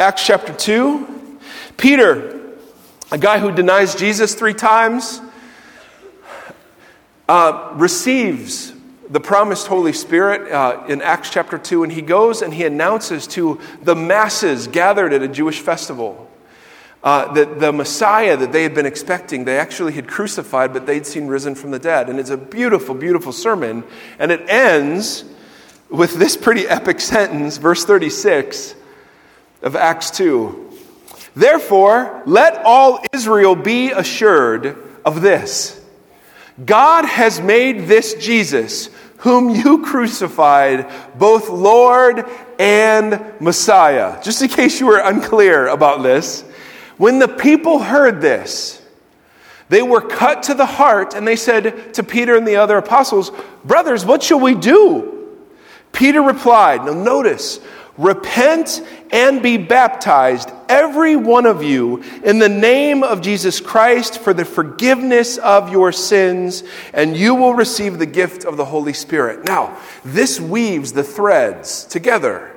Acts 0.00 0.26
chapter 0.26 0.52
2. 0.52 1.38
Peter, 1.76 2.40
a 3.12 3.18
guy 3.18 3.38
who 3.38 3.52
denies 3.52 3.94
Jesus 3.94 4.34
three 4.34 4.54
times, 4.54 5.20
uh, 7.28 7.70
receives 7.74 8.72
the 9.08 9.20
promised 9.20 9.68
Holy 9.68 9.92
Spirit 9.92 10.50
uh, 10.50 10.82
in 10.88 11.00
Acts 11.00 11.30
chapter 11.30 11.58
2, 11.58 11.84
and 11.84 11.92
he 11.92 12.02
goes 12.02 12.42
and 12.42 12.52
he 12.52 12.64
announces 12.64 13.28
to 13.28 13.60
the 13.82 13.94
masses 13.94 14.66
gathered 14.66 15.12
at 15.12 15.22
a 15.22 15.28
Jewish 15.28 15.60
festival 15.60 16.28
uh, 17.04 17.32
that 17.34 17.60
the 17.60 17.70
Messiah 17.72 18.36
that 18.36 18.50
they 18.50 18.64
had 18.64 18.74
been 18.74 18.86
expecting, 18.86 19.44
they 19.44 19.58
actually 19.58 19.92
had 19.92 20.08
crucified, 20.08 20.72
but 20.72 20.86
they'd 20.86 21.06
seen 21.06 21.28
risen 21.28 21.54
from 21.54 21.70
the 21.70 21.78
dead. 21.78 22.08
And 22.08 22.18
it's 22.18 22.30
a 22.30 22.36
beautiful, 22.36 22.96
beautiful 22.96 23.32
sermon. 23.32 23.84
And 24.18 24.32
it 24.32 24.48
ends 24.48 25.24
with 25.88 26.14
this 26.14 26.36
pretty 26.36 26.66
epic 26.66 27.00
sentence, 27.00 27.58
verse 27.58 27.84
36 27.84 28.74
of 29.64 29.74
Acts 29.74 30.12
2. 30.12 30.70
Therefore, 31.34 32.22
let 32.26 32.62
all 32.64 33.04
Israel 33.12 33.56
be 33.56 33.90
assured 33.90 34.76
of 35.04 35.20
this 35.20 35.80
God 36.64 37.04
has 37.04 37.40
made 37.40 37.86
this 37.86 38.14
Jesus, 38.14 38.88
whom 39.18 39.50
you 39.50 39.82
crucified, 39.84 40.88
both 41.18 41.48
Lord 41.48 42.24
and 42.60 43.20
Messiah. 43.40 44.22
Just 44.22 44.40
in 44.42 44.48
case 44.48 44.78
you 44.78 44.86
were 44.86 45.00
unclear 45.00 45.66
about 45.66 46.04
this, 46.04 46.42
when 46.96 47.18
the 47.18 47.26
people 47.26 47.80
heard 47.80 48.20
this, 48.20 48.80
they 49.68 49.82
were 49.82 50.00
cut 50.00 50.44
to 50.44 50.54
the 50.54 50.66
heart 50.66 51.14
and 51.14 51.26
they 51.26 51.34
said 51.34 51.94
to 51.94 52.04
Peter 52.04 52.36
and 52.36 52.46
the 52.46 52.56
other 52.56 52.76
apostles, 52.76 53.32
Brothers, 53.64 54.04
what 54.04 54.22
shall 54.22 54.38
we 54.38 54.54
do? 54.54 55.10
Peter 55.90 56.22
replied, 56.22 56.84
Now 56.84 56.92
notice, 56.92 57.58
Repent 57.96 58.82
and 59.12 59.40
be 59.40 59.56
baptized, 59.56 60.50
every 60.68 61.14
one 61.14 61.46
of 61.46 61.62
you, 61.62 62.02
in 62.24 62.40
the 62.40 62.48
name 62.48 63.04
of 63.04 63.20
Jesus 63.20 63.60
Christ 63.60 64.18
for 64.18 64.34
the 64.34 64.44
forgiveness 64.44 65.38
of 65.38 65.70
your 65.70 65.92
sins, 65.92 66.64
and 66.92 67.16
you 67.16 67.36
will 67.36 67.54
receive 67.54 67.98
the 67.98 68.06
gift 68.06 68.44
of 68.44 68.56
the 68.56 68.64
Holy 68.64 68.92
Spirit. 68.92 69.44
Now, 69.44 69.78
this 70.04 70.40
weaves 70.40 70.92
the 70.92 71.04
threads 71.04 71.84
together. 71.84 72.50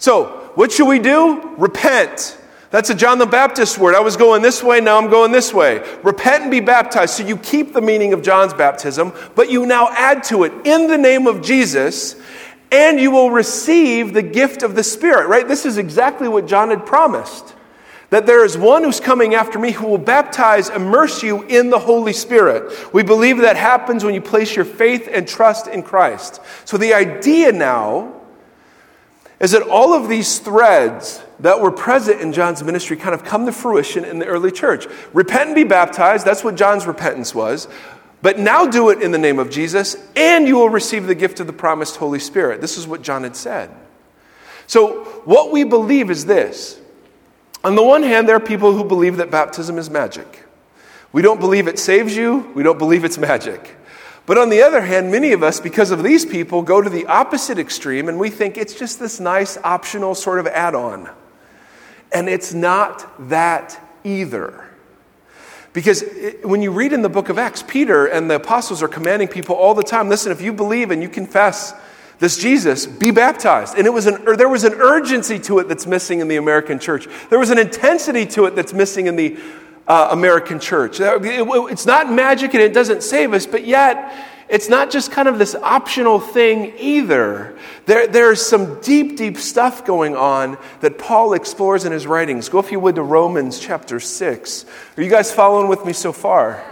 So, 0.00 0.50
what 0.56 0.72
should 0.72 0.88
we 0.88 0.98
do? 0.98 1.54
Repent. 1.56 2.36
That's 2.70 2.88
a 2.88 2.94
John 2.94 3.18
the 3.18 3.26
Baptist 3.26 3.78
word. 3.78 3.96
I 3.96 4.00
was 4.00 4.16
going 4.16 4.42
this 4.42 4.62
way, 4.62 4.80
now 4.80 4.96
I'm 4.96 5.10
going 5.10 5.32
this 5.32 5.52
way. 5.52 5.84
Repent 6.04 6.42
and 6.42 6.50
be 6.52 6.60
baptized. 6.60 7.14
So 7.14 7.26
you 7.26 7.36
keep 7.36 7.72
the 7.72 7.80
meaning 7.80 8.12
of 8.12 8.22
John's 8.22 8.54
baptism, 8.54 9.12
but 9.34 9.50
you 9.50 9.66
now 9.66 9.88
add 9.90 10.22
to 10.24 10.44
it, 10.44 10.52
in 10.64 10.86
the 10.86 10.96
name 10.96 11.26
of 11.26 11.42
Jesus, 11.42 12.14
and 12.72 13.00
you 13.00 13.10
will 13.10 13.30
receive 13.30 14.12
the 14.12 14.22
gift 14.22 14.62
of 14.62 14.74
the 14.74 14.84
Spirit, 14.84 15.28
right? 15.28 15.46
This 15.46 15.66
is 15.66 15.78
exactly 15.78 16.28
what 16.28 16.46
John 16.46 16.70
had 16.70 16.86
promised. 16.86 17.54
That 18.10 18.26
there 18.26 18.44
is 18.44 18.58
one 18.58 18.82
who's 18.82 18.98
coming 18.98 19.34
after 19.34 19.58
me 19.58 19.70
who 19.70 19.86
will 19.86 19.98
baptize, 19.98 20.68
immerse 20.68 21.22
you 21.22 21.42
in 21.42 21.70
the 21.70 21.78
Holy 21.78 22.12
Spirit. 22.12 22.92
We 22.92 23.04
believe 23.04 23.38
that 23.38 23.56
happens 23.56 24.04
when 24.04 24.14
you 24.14 24.20
place 24.20 24.54
your 24.56 24.64
faith 24.64 25.08
and 25.10 25.26
trust 25.26 25.68
in 25.68 25.82
Christ. 25.82 26.40
So 26.64 26.76
the 26.76 26.94
idea 26.94 27.52
now 27.52 28.20
is 29.38 29.52
that 29.52 29.62
all 29.62 29.94
of 29.94 30.08
these 30.08 30.38
threads 30.38 31.22
that 31.38 31.60
were 31.60 31.70
present 31.70 32.20
in 32.20 32.32
John's 32.32 32.62
ministry 32.62 32.96
kind 32.96 33.14
of 33.14 33.24
come 33.24 33.46
to 33.46 33.52
fruition 33.52 34.04
in 34.04 34.18
the 34.18 34.26
early 34.26 34.50
church. 34.50 34.86
Repent 35.12 35.48
and 35.48 35.54
be 35.54 35.64
baptized, 35.64 36.26
that's 36.26 36.44
what 36.44 36.56
John's 36.56 36.86
repentance 36.86 37.34
was. 37.34 37.68
But 38.22 38.38
now 38.38 38.66
do 38.66 38.90
it 38.90 39.02
in 39.02 39.12
the 39.12 39.18
name 39.18 39.38
of 39.38 39.50
Jesus, 39.50 39.96
and 40.14 40.46
you 40.46 40.56
will 40.56 40.68
receive 40.68 41.06
the 41.06 41.14
gift 41.14 41.40
of 41.40 41.46
the 41.46 41.52
promised 41.52 41.96
Holy 41.96 42.18
Spirit. 42.18 42.60
This 42.60 42.76
is 42.76 42.86
what 42.86 43.02
John 43.02 43.22
had 43.22 43.34
said. 43.34 43.70
So, 44.66 45.04
what 45.24 45.50
we 45.50 45.64
believe 45.64 46.10
is 46.10 46.26
this. 46.26 46.78
On 47.64 47.74
the 47.74 47.82
one 47.82 48.02
hand, 48.02 48.28
there 48.28 48.36
are 48.36 48.40
people 48.40 48.72
who 48.72 48.84
believe 48.84 49.16
that 49.16 49.30
baptism 49.30 49.78
is 49.78 49.90
magic. 49.90 50.44
We 51.12 51.22
don't 51.22 51.40
believe 51.40 51.66
it 51.66 51.78
saves 51.78 52.16
you, 52.16 52.50
we 52.54 52.62
don't 52.62 52.78
believe 52.78 53.04
it's 53.04 53.18
magic. 53.18 53.76
But 54.26 54.38
on 54.38 54.48
the 54.48 54.62
other 54.62 54.80
hand, 54.80 55.10
many 55.10 55.32
of 55.32 55.42
us, 55.42 55.58
because 55.58 55.90
of 55.90 56.04
these 56.04 56.24
people, 56.24 56.62
go 56.62 56.80
to 56.80 56.88
the 56.88 57.06
opposite 57.06 57.58
extreme 57.58 58.08
and 58.08 58.18
we 58.18 58.30
think 58.30 58.56
it's 58.56 58.74
just 58.74 59.00
this 59.00 59.18
nice 59.18 59.58
optional 59.64 60.14
sort 60.14 60.38
of 60.38 60.46
add 60.46 60.74
on. 60.74 61.10
And 62.12 62.28
it's 62.28 62.54
not 62.54 63.28
that 63.28 63.80
either. 64.04 64.69
Because 65.72 66.02
it, 66.02 66.44
when 66.44 66.62
you 66.62 66.72
read 66.72 66.92
in 66.92 67.02
the 67.02 67.08
book 67.08 67.28
of 67.28 67.38
Acts, 67.38 67.62
Peter 67.62 68.06
and 68.06 68.30
the 68.30 68.36
apostles 68.36 68.82
are 68.82 68.88
commanding 68.88 69.28
people 69.28 69.54
all 69.54 69.74
the 69.74 69.82
time 69.82 70.08
listen, 70.08 70.32
if 70.32 70.40
you 70.40 70.52
believe 70.52 70.90
and 70.90 71.02
you 71.02 71.08
confess 71.08 71.72
this 72.18 72.36
Jesus, 72.36 72.86
be 72.86 73.10
baptized. 73.10 73.76
And 73.78 73.86
it 73.86 73.90
was 73.90 74.06
an, 74.06 74.36
there 74.36 74.48
was 74.48 74.64
an 74.64 74.74
urgency 74.74 75.38
to 75.40 75.58
it 75.58 75.68
that's 75.68 75.86
missing 75.86 76.20
in 76.20 76.28
the 76.28 76.36
American 76.36 76.78
church. 76.78 77.08
There 77.30 77.38
was 77.38 77.50
an 77.50 77.58
intensity 77.58 78.26
to 78.26 78.44
it 78.44 78.54
that's 78.54 78.74
missing 78.74 79.06
in 79.06 79.16
the 79.16 79.38
uh, 79.88 80.08
American 80.12 80.60
church. 80.60 81.00
It, 81.00 81.24
it, 81.24 81.48
it's 81.72 81.86
not 81.86 82.12
magic 82.12 82.52
and 82.52 82.62
it 82.62 82.74
doesn't 82.74 83.02
save 83.02 83.32
us, 83.32 83.46
but 83.46 83.66
yet 83.66 84.12
it's 84.50 84.68
not 84.68 84.90
just 84.90 85.12
kind 85.12 85.28
of 85.28 85.38
this 85.38 85.54
optional 85.54 86.18
thing 86.18 86.74
either. 86.76 87.56
There, 87.86 88.08
there's 88.08 88.44
some 88.44 88.80
deep, 88.80 89.16
deep 89.16 89.36
stuff 89.36 89.84
going 89.84 90.16
on 90.16 90.58
that 90.80 90.98
Paul 90.98 91.34
explores 91.34 91.84
in 91.84 91.92
his 91.92 92.04
writings. 92.04 92.48
Go, 92.48 92.58
if 92.58 92.72
you 92.72 92.80
would, 92.80 92.96
to 92.96 93.02
Romans 93.02 93.60
chapter 93.60 94.00
6. 94.00 94.66
Are 94.96 95.02
you 95.02 95.08
guys 95.08 95.30
following 95.32 95.68
with 95.68 95.84
me 95.86 95.92
so 95.92 96.12
far? 96.12 96.64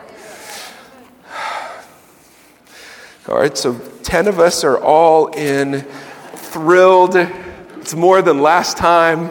All 3.28 3.36
right, 3.36 3.56
so 3.56 3.78
10 4.02 4.26
of 4.26 4.40
us 4.40 4.64
are 4.64 4.78
all 4.78 5.28
in, 5.28 5.82
thrilled. 6.34 7.14
It's 7.14 7.94
more 7.94 8.22
than 8.22 8.40
last 8.40 8.76
time. 8.76 9.30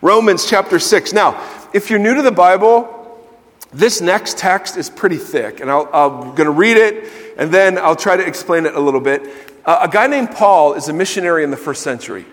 Romans 0.00 0.46
chapter 0.46 0.78
6. 0.78 1.12
Now, 1.12 1.68
if 1.74 1.90
you're 1.90 1.98
new 1.98 2.14
to 2.14 2.22
the 2.22 2.32
Bible, 2.32 2.95
this 3.72 4.00
next 4.00 4.38
text 4.38 4.76
is 4.76 4.88
pretty 4.88 5.18
thick, 5.18 5.60
and 5.60 5.70
i 5.70 5.78
am 5.80 6.34
going 6.34 6.46
to 6.46 6.50
read 6.50 6.76
it 6.76 7.26
and 7.36 7.52
then 7.52 7.78
I'll 7.78 7.96
try 7.96 8.16
to 8.16 8.26
explain 8.26 8.66
it 8.66 8.74
a 8.74 8.80
little 8.80 9.00
bit. 9.00 9.22
Uh, 9.64 9.80
a 9.82 9.88
guy 9.88 10.06
named 10.06 10.30
Paul 10.30 10.74
is 10.74 10.88
a 10.88 10.92
missionary 10.92 11.44
in 11.44 11.50
the 11.50 11.56
first 11.56 11.82
century, 11.82 12.24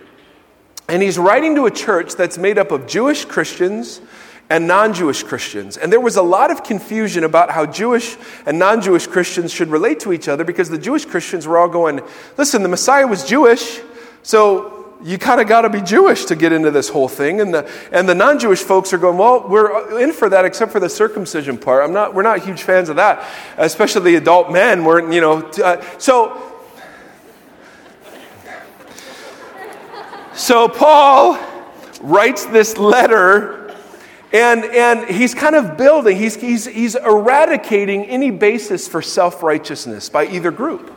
and 0.87 1.01
he's 1.01 1.17
writing 1.17 1.55
to 1.55 1.65
a 1.65 1.71
church 1.71 2.15
that's 2.15 2.37
made 2.37 2.57
up 2.57 2.71
of 2.71 2.87
Jewish 2.87 3.25
Christians 3.25 4.01
and 4.49 4.67
non 4.67 4.93
Jewish 4.93 5.23
Christians. 5.23 5.77
And 5.77 5.91
there 5.91 5.99
was 5.99 6.15
a 6.15 6.21
lot 6.21 6.51
of 6.51 6.63
confusion 6.63 7.23
about 7.23 7.49
how 7.49 7.65
Jewish 7.65 8.17
and 8.45 8.59
non 8.59 8.81
Jewish 8.81 9.07
Christians 9.07 9.51
should 9.51 9.69
relate 9.69 9.99
to 10.01 10.13
each 10.13 10.27
other 10.27 10.43
because 10.43 10.69
the 10.69 10.77
Jewish 10.77 11.05
Christians 11.05 11.47
were 11.47 11.57
all 11.57 11.69
going, 11.69 12.01
listen, 12.37 12.63
the 12.63 12.69
Messiah 12.69 13.07
was 13.07 13.25
Jewish, 13.25 13.81
so 14.21 14.82
you 15.03 15.17
kind 15.17 15.41
of 15.41 15.47
got 15.47 15.61
to 15.61 15.69
be 15.69 15.81
Jewish 15.81 16.25
to 16.25 16.35
get 16.35 16.53
into 16.53 16.71
this 16.71 16.89
whole 16.89 17.09
thing. 17.09 17.41
And 17.41 17.53
the, 17.53 17.69
and 17.91 18.07
the 18.07 18.15
non 18.15 18.39
Jewish 18.39 18.61
folks 18.61 18.93
are 18.93 18.97
going, 18.97 19.17
well, 19.17 19.47
we're 19.47 19.99
in 19.99 20.13
for 20.13 20.29
that 20.29 20.45
except 20.45 20.71
for 20.71 20.79
the 20.79 20.89
circumcision 20.89 21.57
part. 21.57 21.83
I'm 21.83 21.93
not, 21.93 22.13
we're 22.13 22.23
not 22.23 22.43
huge 22.43 22.63
fans 22.63 22.89
of 22.89 22.95
that, 22.95 23.27
especially 23.57 24.11
the 24.11 24.15
adult 24.15 24.51
men. 24.51 24.85
We're, 24.85 25.11
you 25.11 25.21
know, 25.21 25.41
uh, 25.63 25.83
so. 25.97 26.49
So 30.35 30.67
Paul 30.67 31.37
writes 32.01 32.45
this 32.45 32.77
letter 32.77 33.63
and, 34.33 34.65
and 34.65 35.07
he's 35.07 35.35
kind 35.35 35.55
of 35.55 35.77
building, 35.77 36.17
he's, 36.17 36.35
he's, 36.35 36.65
he's 36.65 36.95
eradicating 36.95 38.05
any 38.05 38.31
basis 38.31 38.87
for 38.87 39.01
self 39.01 39.43
righteousness 39.43 40.09
by 40.09 40.25
either 40.25 40.49
group. 40.49 40.92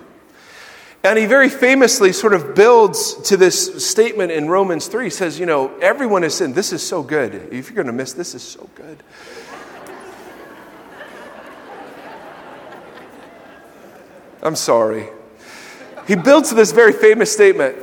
And 1.07 1.17
he 1.17 1.27
very 1.27 1.49
famously 1.49 2.13
sort 2.13 2.35
of 2.35 2.57
builds 2.57 3.15
to 3.29 3.37
this 3.37 3.87
statement 3.89 4.33
in 4.33 4.49
Romans 4.49 4.89
3. 4.89 5.05
He 5.05 5.11
says, 5.11 5.39
You 5.39 5.47
know, 5.47 5.73
everyone 5.79 6.25
has 6.25 6.35
sinned. 6.35 6.57
This 6.57 6.73
is 6.73 6.85
so 6.85 7.05
good. 7.05 7.33
If 7.53 7.69
you're 7.69 7.77
going 7.77 7.87
to 7.87 7.93
miss, 7.93 8.13
this 8.13 8.35
is 8.35 8.43
so 8.43 8.69
good. 8.75 9.05
I'm 14.43 14.57
sorry. 14.57 15.09
He 16.09 16.17
builds 16.17 16.49
to 16.49 16.57
this 16.57 16.73
very 16.73 16.93
famous 16.93 17.31
statement. 17.31 17.77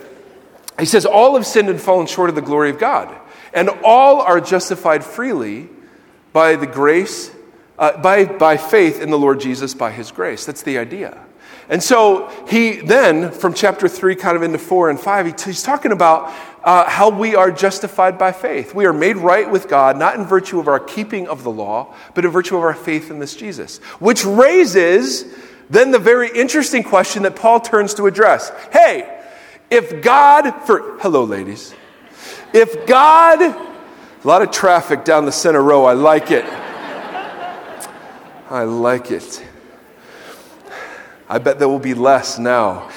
He 0.77 0.86
says, 0.86 1.06
All 1.06 1.36
have 1.36 1.46
sinned 1.46 1.70
and 1.70 1.80
fallen 1.80 2.08
short 2.08 2.27
of 2.27 2.36
the 2.36 2.42
glory 2.42 2.72
of 2.72 2.77
God, 2.77 3.15
and 3.53 3.70
all 3.86 4.20
are 4.20 4.42
justified 4.42 5.01
freely 5.01 5.70
by 6.34 6.58
the 6.58 6.68
grace, 6.68 7.32
uh, 7.80 8.01
by, 8.01 8.25
by 8.25 8.58
faith 8.58 9.01
in 9.01 9.12
the 9.12 9.18
Lord 9.18 9.39
Jesus 9.39 9.74
by 9.74 9.92
his 9.92 10.12
grace. 10.12 10.46
That's 10.46 10.63
the 10.63 10.77
idea. 10.77 11.25
And 11.70 11.82
so 11.82 12.29
he 12.50 12.77
then, 12.77 13.32
from 13.32 13.53
chapter 13.53 13.88
3, 13.88 14.15
kind 14.15 14.36
of 14.36 14.43
into 14.43 14.58
4 14.58 14.89
and 14.89 15.00
5, 15.00 15.25
he, 15.25 15.34
he's 15.46 15.63
talking 15.63 15.91
about 15.91 16.34
uh, 16.63 16.89
how 16.89 17.10
we 17.10 17.36
are 17.36 17.51
justified 17.51 18.17
by 18.17 18.32
faith. 18.32 18.74
We 18.74 18.86
are 18.86 18.93
made 18.93 19.17
right 19.17 19.50
with 19.50 19.67
God, 19.67 19.98
not 19.98 20.15
in 20.15 20.25
virtue 20.25 20.60
of 20.60 20.67
our 20.67 20.79
keeping 20.79 21.27
of 21.27 21.43
the 21.43 21.51
law, 21.51 21.93
but 22.13 22.25
in 22.25 22.32
virtue 22.32 22.58
of 22.58 22.63
our 22.63 22.74
faith 22.74 23.12
in 23.12 23.20
this 23.20 23.36
Jesus. 23.36 23.77
Which 24.00 24.25
raises 24.25 25.25
then 25.70 25.91
the 25.91 26.00
very 26.00 26.29
interesting 26.29 26.84
question 26.84 27.24
that 27.24 27.36
Paul 27.36 27.60
turns 27.60 27.93
to 27.96 28.08
address. 28.08 28.51
Hey, 28.72 29.22
if 29.70 30.01
God, 30.03 30.51
for, 30.65 30.98
hello, 31.00 31.24
ladies. 31.24 31.74
If 32.53 32.86
God, 32.86 33.41
a 33.41 34.27
lot 34.27 34.41
of 34.41 34.51
traffic 34.51 35.03
down 35.03 35.25
the 35.25 35.32
center 35.32 35.63
row, 35.63 35.86
I 35.86 35.93
like 35.93 36.29
it. 36.32 36.46
I 38.50 38.63
like 38.63 39.10
it. 39.10 39.43
I 41.30 41.38
bet 41.38 41.60
there 41.60 41.70
will 41.70 41.80
be 41.80 41.94
less 41.94 42.38
now. 42.38 42.89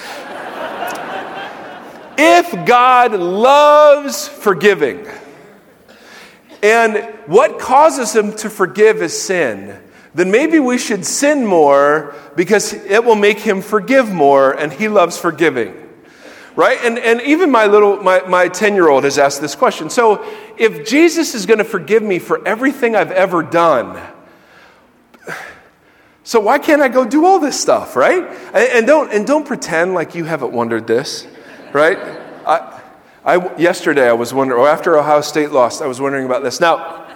if 2.19 2.67
God 2.67 3.13
loves 3.13 4.29
forgiving, 4.29 5.07
and 6.63 6.97
what 7.27 7.59
causes 7.59 8.15
him 8.15 8.33
to 8.37 8.51
forgive 8.51 9.03
is 9.03 9.21
sin, 9.21 9.81
then 10.15 10.31
maybe 10.31 10.59
we 10.59 10.79
should 10.79 11.05
sin 11.05 11.47
more 11.47 12.15
because 12.35 12.73
it 12.73 13.05
will 13.05 13.17
make 13.17 13.39
him 13.39 13.61
forgive 13.61 14.11
more, 14.11 14.53
and 14.53 14.73
he 14.73 14.89
loves 14.89 15.19
forgiving. 15.19 15.75
Right? 16.57 16.79
And, 16.83 16.99
and 16.99 17.21
even 17.21 17.51
my 17.51 17.67
little, 17.67 18.03
my, 18.03 18.21
my 18.21 18.49
10 18.49 18.75
year 18.75 18.89
old 18.89 19.05
has 19.05 19.19
asked 19.19 19.43
this 19.43 19.55
question. 19.55 19.91
So, 19.91 20.25
if 20.57 20.89
Jesus 20.89 21.35
is 21.35 21.45
going 21.45 21.59
to 21.59 21.65
forgive 21.65 22.03
me 22.03 22.19
for 22.19 22.47
everything 22.49 22.97
I've 22.97 23.13
ever 23.13 23.43
done, 23.43 24.03
so 26.27 26.41
why 26.41 26.59
can't 26.59 26.83
I 26.83 26.89
go 26.89 27.05
do 27.05 27.25
all 27.25 27.39
this 27.39 27.59
stuff, 27.59 27.95
right? 27.95 28.25
And, 28.53 28.85
don't, 28.85 29.13
and 29.13 29.25
don't 29.25 29.47
pretend 29.47 29.95
like 29.95 30.17
you 30.17 30.25
haven't 30.25 30.51
wondered 30.51 30.85
this, 30.85 31.25
right? 31.73 31.97
I, 32.45 32.83
I, 33.25 33.57
yesterday 33.57 34.09
I 34.09 34.13
was 34.13 34.35
wondering, 34.35 34.61
or 34.61 34.69
after 34.69 34.99
Ohio 34.99 35.21
State 35.21 35.53
lost, 35.53 35.81
I 35.81 35.87
was 35.87 36.01
wondering 36.01 36.27
about 36.27 36.43
this. 36.43 36.59
Now, 36.59 37.07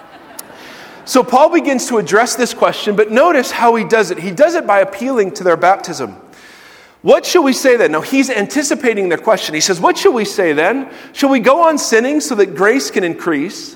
so 1.03 1.25
Paul 1.25 1.51
begins 1.51 1.89
to 1.89 1.97
address 1.97 2.37
this 2.37 2.53
question, 2.53 2.95
but 2.95 3.11
notice 3.11 3.51
how 3.51 3.75
he 3.75 3.83
does 3.83 4.11
it. 4.11 4.17
He 4.17 4.31
does 4.31 4.55
it 4.55 4.65
by 4.65 4.79
appealing 4.79 5.33
to 5.33 5.43
their 5.43 5.57
baptism. 5.57 6.15
What 7.01 7.25
shall 7.25 7.43
we 7.43 7.51
say 7.51 7.75
then? 7.75 7.91
Now 7.91 7.99
he's 7.99 8.29
anticipating 8.29 9.09
their 9.09 9.17
question. 9.17 9.53
He 9.53 9.59
says, 9.59 9.81
What 9.81 9.97
shall 9.97 10.13
we 10.13 10.23
say 10.23 10.53
then? 10.53 10.89
Shall 11.11 11.29
we 11.29 11.41
go 11.41 11.67
on 11.67 11.77
sinning 11.77 12.21
so 12.21 12.33
that 12.35 12.55
grace 12.55 12.89
can 12.89 13.03
increase? 13.03 13.75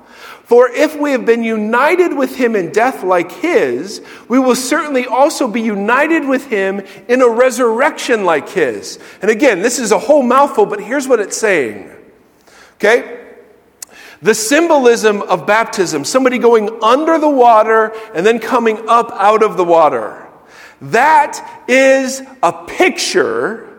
For 0.51 0.69
if 0.69 0.99
we 0.99 1.11
have 1.11 1.25
been 1.25 1.43
united 1.43 2.13
with 2.13 2.35
him 2.35 2.57
in 2.57 2.73
death 2.73 3.03
like 3.05 3.31
his, 3.31 4.01
we 4.27 4.37
will 4.37 4.57
certainly 4.57 5.05
also 5.05 5.47
be 5.47 5.61
united 5.61 6.27
with 6.27 6.45
him 6.47 6.81
in 7.07 7.21
a 7.21 7.29
resurrection 7.29 8.25
like 8.25 8.49
his. 8.49 8.99
And 9.21 9.31
again, 9.31 9.61
this 9.61 9.79
is 9.79 9.93
a 9.93 9.97
whole 9.97 10.21
mouthful, 10.21 10.65
but 10.65 10.81
here's 10.81 11.07
what 11.07 11.21
it's 11.21 11.37
saying. 11.37 11.89
Okay? 12.73 13.29
The 14.21 14.35
symbolism 14.35 15.21
of 15.21 15.47
baptism, 15.47 16.03
somebody 16.03 16.37
going 16.37 16.83
under 16.83 17.17
the 17.17 17.29
water 17.29 17.93
and 18.13 18.25
then 18.25 18.37
coming 18.37 18.89
up 18.89 19.09
out 19.13 19.43
of 19.43 19.55
the 19.55 19.63
water, 19.63 20.27
that 20.81 21.63
is 21.69 22.21
a 22.43 22.51
picture 22.51 23.69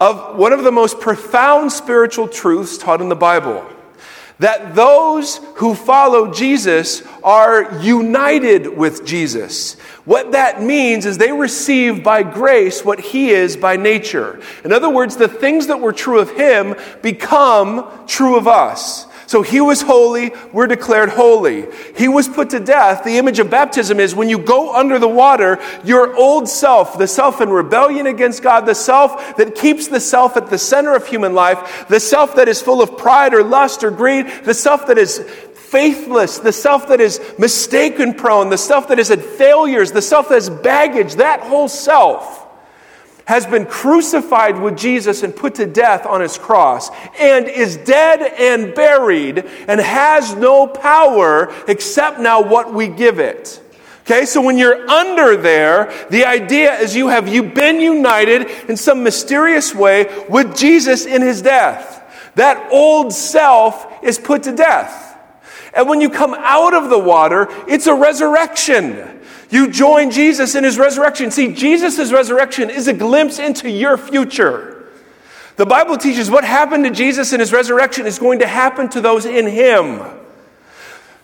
of 0.00 0.36
one 0.36 0.52
of 0.52 0.64
the 0.64 0.72
most 0.72 0.98
profound 0.98 1.70
spiritual 1.70 2.26
truths 2.26 2.76
taught 2.76 3.00
in 3.00 3.08
the 3.08 3.14
Bible 3.14 3.64
that 4.38 4.74
those 4.74 5.38
who 5.56 5.74
follow 5.74 6.32
Jesus 6.32 7.02
are 7.24 7.80
united 7.80 8.76
with 8.76 9.06
Jesus. 9.06 9.74
What 10.04 10.32
that 10.32 10.62
means 10.62 11.06
is 11.06 11.16
they 11.16 11.32
receive 11.32 12.04
by 12.04 12.22
grace 12.22 12.84
what 12.84 13.00
he 13.00 13.30
is 13.30 13.56
by 13.56 13.76
nature. 13.76 14.40
In 14.62 14.72
other 14.72 14.90
words, 14.90 15.16
the 15.16 15.28
things 15.28 15.68
that 15.68 15.80
were 15.80 15.92
true 15.92 16.18
of 16.18 16.30
him 16.30 16.74
become 17.02 18.06
true 18.06 18.36
of 18.36 18.46
us. 18.46 19.06
So 19.26 19.42
he 19.42 19.60
was 19.60 19.82
holy, 19.82 20.32
we're 20.52 20.68
declared 20.68 21.08
holy. 21.08 21.66
He 21.96 22.06
was 22.06 22.28
put 22.28 22.50
to 22.50 22.60
death. 22.60 23.02
The 23.02 23.18
image 23.18 23.40
of 23.40 23.50
baptism 23.50 23.98
is 23.98 24.14
when 24.14 24.28
you 24.28 24.38
go 24.38 24.74
under 24.74 25.00
the 25.00 25.08
water, 25.08 25.58
your 25.84 26.14
old 26.16 26.48
self, 26.48 26.96
the 26.96 27.08
self 27.08 27.40
in 27.40 27.50
rebellion 27.50 28.06
against 28.06 28.42
God, 28.42 28.66
the 28.66 28.74
self 28.74 29.36
that 29.36 29.56
keeps 29.56 29.88
the 29.88 30.00
self 30.00 30.36
at 30.36 30.48
the 30.48 30.58
center 30.58 30.94
of 30.94 31.06
human 31.06 31.34
life, 31.34 31.86
the 31.88 31.98
self 31.98 32.36
that 32.36 32.48
is 32.48 32.62
full 32.62 32.80
of 32.80 32.96
pride 32.96 33.34
or 33.34 33.42
lust 33.42 33.82
or 33.82 33.90
greed, 33.90 34.26
the 34.44 34.54
self 34.54 34.86
that 34.86 34.98
is 34.98 35.18
faithless, 35.54 36.38
the 36.38 36.52
self 36.52 36.86
that 36.88 37.00
is 37.00 37.20
mistaken 37.36 38.14
prone, 38.14 38.48
the 38.48 38.58
self 38.58 38.86
that 38.88 38.98
has 38.98 39.08
had 39.08 39.22
failures, 39.22 39.90
the 39.90 40.02
self 40.02 40.28
that 40.28 40.36
has 40.36 40.48
baggage, 40.48 41.16
that 41.16 41.40
whole 41.40 41.68
self 41.68 42.45
has 43.26 43.44
been 43.44 43.66
crucified 43.66 44.58
with 44.60 44.78
Jesus 44.78 45.22
and 45.22 45.34
put 45.34 45.56
to 45.56 45.66
death 45.66 46.06
on 46.06 46.20
his 46.20 46.38
cross, 46.38 46.90
and 47.18 47.48
is 47.48 47.76
dead 47.76 48.22
and 48.22 48.74
buried, 48.74 49.38
and 49.68 49.80
has 49.80 50.34
no 50.34 50.66
power 50.66 51.52
except 51.68 52.18
now 52.18 52.40
what 52.40 52.72
we 52.72 52.88
give 52.88 53.18
it. 53.18 53.60
Okay, 54.02 54.24
so 54.24 54.40
when 54.40 54.56
you're 54.56 54.88
under 54.88 55.36
there, 55.36 55.92
the 56.10 56.24
idea 56.24 56.78
is 56.78 56.94
you 56.94 57.08
have 57.08 57.26
you 57.26 57.42
been 57.42 57.80
united 57.80 58.48
in 58.70 58.76
some 58.76 59.02
mysterious 59.02 59.74
way 59.74 60.24
with 60.28 60.56
Jesus 60.56 61.06
in 61.06 61.22
his 61.22 61.42
death. 61.42 62.04
That 62.36 62.70
old 62.70 63.12
self 63.12 64.04
is 64.04 64.20
put 64.20 64.44
to 64.44 64.54
death. 64.54 65.18
And 65.74 65.88
when 65.88 66.00
you 66.00 66.08
come 66.08 66.34
out 66.38 66.72
of 66.72 66.88
the 66.88 66.98
water, 66.98 67.48
it's 67.66 67.88
a 67.88 67.94
resurrection. 67.94 69.20
You 69.50 69.70
join 69.70 70.10
Jesus 70.10 70.54
in 70.54 70.64
his 70.64 70.78
resurrection. 70.78 71.30
See, 71.30 71.52
Jesus' 71.52 72.12
resurrection 72.12 72.68
is 72.68 72.88
a 72.88 72.92
glimpse 72.92 73.38
into 73.38 73.70
your 73.70 73.96
future. 73.96 74.88
The 75.56 75.66
Bible 75.66 75.96
teaches 75.96 76.30
what 76.30 76.44
happened 76.44 76.84
to 76.84 76.90
Jesus 76.90 77.32
in 77.32 77.40
his 77.40 77.52
resurrection 77.52 78.06
is 78.06 78.18
going 78.18 78.40
to 78.40 78.46
happen 78.46 78.88
to 78.90 79.00
those 79.00 79.24
in 79.24 79.46
him. 79.46 80.02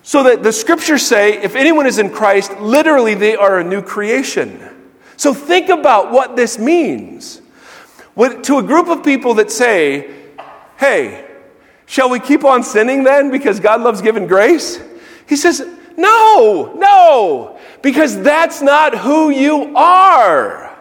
So 0.02 0.22
that 0.24 0.42
the 0.42 0.52
scriptures 0.52 1.04
say, 1.04 1.42
if 1.42 1.54
anyone 1.54 1.86
is 1.86 1.98
in 1.98 2.10
Christ, 2.10 2.58
literally 2.58 3.14
they 3.14 3.36
are 3.36 3.58
a 3.58 3.64
new 3.64 3.82
creation. 3.82 4.70
So 5.16 5.34
think 5.34 5.68
about 5.68 6.10
what 6.10 6.34
this 6.34 6.58
means. 6.58 7.40
to 8.16 8.58
a 8.58 8.62
group 8.62 8.88
of 8.88 9.04
people 9.04 9.34
that 9.34 9.50
say, 9.50 10.10
hey, 10.78 11.28
shall 11.86 12.08
we 12.08 12.18
keep 12.18 12.44
on 12.44 12.62
sinning 12.62 13.04
then 13.04 13.30
because 13.30 13.60
God 13.60 13.82
loves 13.82 14.00
giving 14.00 14.26
grace? 14.26 14.80
He 15.28 15.36
says, 15.36 15.66
no, 15.96 16.74
no, 16.76 17.58
because 17.82 18.20
that's 18.22 18.62
not 18.62 18.96
who 18.98 19.30
you 19.30 19.76
are. 19.76 20.72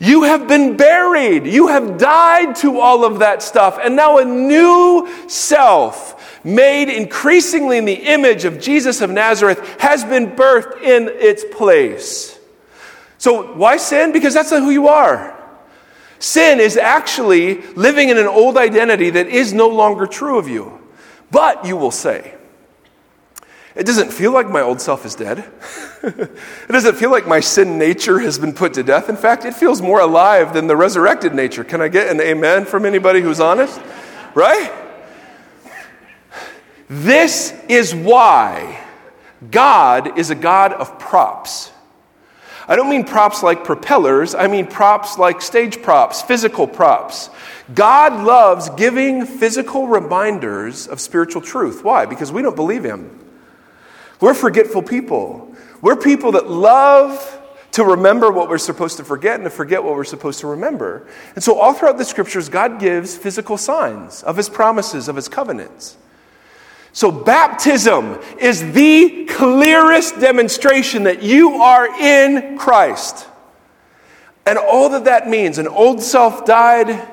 You 0.00 0.22
have 0.24 0.46
been 0.46 0.76
buried. 0.76 1.46
You 1.46 1.68
have 1.68 1.98
died 1.98 2.54
to 2.56 2.78
all 2.78 3.04
of 3.04 3.18
that 3.18 3.42
stuff. 3.42 3.78
And 3.82 3.96
now 3.96 4.18
a 4.18 4.24
new 4.24 5.08
self, 5.28 6.14
made 6.44 6.88
increasingly 6.88 7.78
in 7.78 7.84
the 7.84 7.94
image 7.94 8.44
of 8.44 8.60
Jesus 8.60 9.00
of 9.00 9.10
Nazareth, 9.10 9.80
has 9.80 10.04
been 10.04 10.36
birthed 10.36 10.80
in 10.82 11.08
its 11.08 11.44
place. 11.52 12.38
So, 13.18 13.54
why 13.54 13.76
sin? 13.76 14.12
Because 14.12 14.34
that's 14.34 14.52
not 14.52 14.62
who 14.62 14.70
you 14.70 14.86
are. 14.86 15.34
Sin 16.20 16.60
is 16.60 16.76
actually 16.76 17.62
living 17.72 18.08
in 18.08 18.18
an 18.18 18.26
old 18.26 18.56
identity 18.56 19.10
that 19.10 19.26
is 19.26 19.52
no 19.52 19.68
longer 19.68 20.06
true 20.06 20.38
of 20.38 20.48
you. 20.48 20.80
But 21.30 21.64
you 21.64 21.76
will 21.76 21.90
say, 21.90 22.34
it 23.74 23.86
doesn't 23.86 24.12
feel 24.12 24.32
like 24.32 24.48
my 24.48 24.60
old 24.60 24.80
self 24.80 25.04
is 25.04 25.14
dead. 25.14 25.44
it 26.02 26.68
doesn't 26.68 26.96
feel 26.96 27.10
like 27.10 27.26
my 27.26 27.40
sin 27.40 27.78
nature 27.78 28.18
has 28.18 28.38
been 28.38 28.52
put 28.52 28.74
to 28.74 28.82
death. 28.82 29.08
In 29.08 29.16
fact, 29.16 29.44
it 29.44 29.54
feels 29.54 29.80
more 29.80 30.00
alive 30.00 30.52
than 30.52 30.66
the 30.66 30.76
resurrected 30.76 31.34
nature. 31.34 31.64
Can 31.64 31.80
I 31.80 31.88
get 31.88 32.08
an 32.08 32.20
amen 32.20 32.64
from 32.64 32.84
anybody 32.84 33.20
who's 33.20 33.40
honest? 33.40 33.80
Right? 34.34 34.72
This 36.88 37.52
is 37.68 37.94
why 37.94 38.84
God 39.50 40.18
is 40.18 40.30
a 40.30 40.34
God 40.34 40.72
of 40.72 40.98
props. 40.98 41.70
I 42.66 42.76
don't 42.76 42.90
mean 42.90 43.04
props 43.04 43.42
like 43.42 43.64
propellers, 43.64 44.34
I 44.34 44.46
mean 44.46 44.66
props 44.66 45.18
like 45.18 45.40
stage 45.40 45.80
props, 45.82 46.20
physical 46.20 46.66
props. 46.66 47.30
God 47.74 48.24
loves 48.24 48.68
giving 48.70 49.24
physical 49.24 49.86
reminders 49.88 50.86
of 50.86 51.00
spiritual 51.00 51.42
truth. 51.42 51.84
Why? 51.84 52.06
Because 52.06 52.30
we 52.30 52.42
don't 52.42 52.56
believe 52.56 52.84
Him. 52.84 53.27
We're 54.20 54.34
forgetful 54.34 54.82
people. 54.82 55.54
We're 55.80 55.96
people 55.96 56.32
that 56.32 56.50
love 56.50 57.34
to 57.72 57.84
remember 57.84 58.30
what 58.30 58.48
we're 58.48 58.58
supposed 58.58 58.96
to 58.96 59.04
forget 59.04 59.36
and 59.36 59.44
to 59.44 59.50
forget 59.50 59.84
what 59.84 59.94
we're 59.94 60.04
supposed 60.04 60.40
to 60.40 60.48
remember. 60.48 61.06
And 61.34 61.44
so, 61.44 61.58
all 61.58 61.72
throughout 61.72 61.98
the 61.98 62.04
scriptures, 62.04 62.48
God 62.48 62.80
gives 62.80 63.16
physical 63.16 63.56
signs 63.56 64.22
of 64.22 64.36
his 64.36 64.48
promises, 64.48 65.08
of 65.08 65.16
his 65.16 65.28
covenants. 65.28 65.96
So, 66.92 67.12
baptism 67.12 68.18
is 68.40 68.72
the 68.72 69.26
clearest 69.26 70.18
demonstration 70.18 71.04
that 71.04 71.22
you 71.22 71.54
are 71.56 71.86
in 72.00 72.58
Christ. 72.58 73.26
And 74.46 74.58
all 74.58 74.88
that 74.88 75.04
that 75.04 75.28
means 75.28 75.58
an 75.58 75.68
old 75.68 76.02
self 76.02 76.44
died 76.44 77.06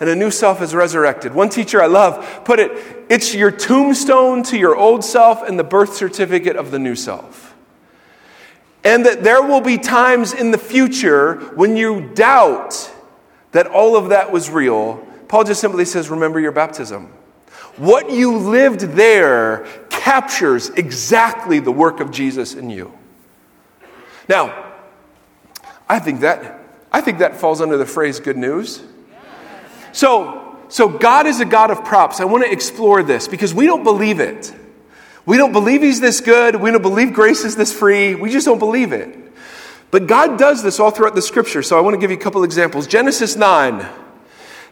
and 0.00 0.08
a 0.08 0.16
new 0.16 0.30
self 0.30 0.62
is 0.62 0.74
resurrected. 0.74 1.34
One 1.34 1.50
teacher 1.50 1.80
I 1.82 1.86
love 1.86 2.44
put 2.44 2.58
it 2.58 3.06
it's 3.10 3.34
your 3.34 3.50
tombstone 3.50 4.42
to 4.44 4.58
your 4.58 4.74
old 4.74 5.04
self 5.04 5.42
and 5.46 5.58
the 5.58 5.64
birth 5.64 5.94
certificate 5.94 6.56
of 6.56 6.70
the 6.70 6.78
new 6.78 6.96
self. 6.96 7.54
And 8.82 9.04
that 9.04 9.22
there 9.22 9.42
will 9.42 9.60
be 9.60 9.76
times 9.76 10.32
in 10.32 10.52
the 10.52 10.58
future 10.58 11.34
when 11.54 11.76
you 11.76 12.10
doubt 12.14 12.90
that 13.52 13.66
all 13.66 13.94
of 13.96 14.08
that 14.08 14.32
was 14.32 14.48
real. 14.48 15.06
Paul 15.28 15.44
just 15.44 15.60
simply 15.60 15.84
says, 15.84 16.08
Remember 16.08 16.40
your 16.40 16.52
baptism. 16.52 17.06
What 17.76 18.10
you 18.10 18.36
lived 18.36 18.80
there 18.80 19.66
captures 19.90 20.70
exactly 20.70 21.60
the 21.60 21.72
work 21.72 22.00
of 22.00 22.10
Jesus 22.10 22.54
in 22.54 22.70
you. 22.70 22.92
Now, 24.28 24.72
I 25.88 25.98
think 25.98 26.20
that 26.20 26.60
I 26.92 27.00
think 27.00 27.18
that 27.18 27.36
falls 27.36 27.60
under 27.60 27.76
the 27.76 27.86
phrase 27.86 28.18
good 28.18 28.36
news. 28.36 28.82
So, 29.92 30.58
so 30.68 30.88
God 30.88 31.26
is 31.26 31.40
a 31.40 31.44
God 31.44 31.70
of 31.70 31.84
props. 31.84 32.20
I 32.20 32.24
want 32.24 32.44
to 32.44 32.50
explore 32.50 33.02
this 33.02 33.28
because 33.28 33.54
we 33.54 33.66
don't 33.66 33.84
believe 33.84 34.20
it. 34.20 34.54
We 35.26 35.36
don't 35.36 35.52
believe 35.52 35.82
He's 35.82 36.00
this 36.00 36.20
good. 36.20 36.56
We 36.56 36.70
don't 36.70 36.82
believe 36.82 37.12
grace 37.12 37.44
is 37.44 37.56
this 37.56 37.72
free. 37.72 38.14
We 38.14 38.30
just 38.30 38.46
don't 38.46 38.58
believe 38.58 38.92
it. 38.92 39.16
But 39.90 40.06
God 40.06 40.38
does 40.38 40.62
this 40.62 40.78
all 40.78 40.90
throughout 40.90 41.14
the 41.14 41.22
scripture. 41.22 41.62
So 41.62 41.76
I 41.76 41.80
want 41.80 41.94
to 41.94 42.00
give 42.00 42.10
you 42.10 42.16
a 42.16 42.20
couple 42.20 42.44
examples. 42.44 42.86
Genesis 42.86 43.36
9. 43.36 43.86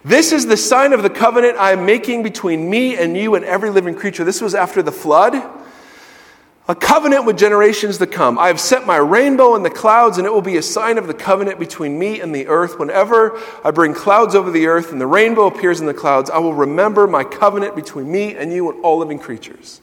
This 0.05 0.31
is 0.31 0.47
the 0.47 0.55
sign 0.55 0.93
of 0.93 1.03
the 1.03 1.09
covenant 1.09 1.57
I 1.57 1.73
am 1.73 1.85
making 1.85 2.23
between 2.23 2.69
me 2.69 2.95
and 2.95 3.17
you 3.17 3.35
and 3.35 3.43
every 3.43 3.69
living 3.69 3.95
creature. 3.95 4.23
This 4.23 4.39
was 4.41 4.55
after 4.55 4.81
the 4.81 4.93
flood 4.93 5.33
a 6.69 6.75
covenant 6.75 7.25
with 7.25 7.35
generations 7.35 7.97
to 7.97 8.05
come. 8.05 8.37
I 8.37 8.45
have 8.45 8.59
set 8.59 8.85
my 8.85 8.97
rainbow 8.97 9.55
in 9.55 9.63
the 9.63 9.71
clouds, 9.71 10.19
and 10.19 10.27
it 10.27 10.29
will 10.31 10.43
be 10.43 10.57
a 10.57 10.61
sign 10.61 10.99
of 10.99 11.07
the 11.07 11.15
covenant 11.15 11.57
between 11.57 11.97
me 11.97 12.21
and 12.21 12.33
the 12.33 12.45
earth. 12.45 12.77
Whenever 12.77 13.41
I 13.65 13.71
bring 13.71 13.95
clouds 13.95 14.35
over 14.35 14.51
the 14.51 14.67
earth 14.67 14.91
and 14.91 15.01
the 15.01 15.07
rainbow 15.07 15.47
appears 15.47 15.81
in 15.81 15.87
the 15.87 15.95
clouds, 15.95 16.29
I 16.29 16.37
will 16.37 16.53
remember 16.53 17.07
my 17.07 17.23
covenant 17.23 17.75
between 17.75 18.11
me 18.11 18.35
and 18.35 18.53
you 18.53 18.69
and 18.69 18.85
all 18.85 18.99
living 18.99 19.17
creatures. 19.17 19.81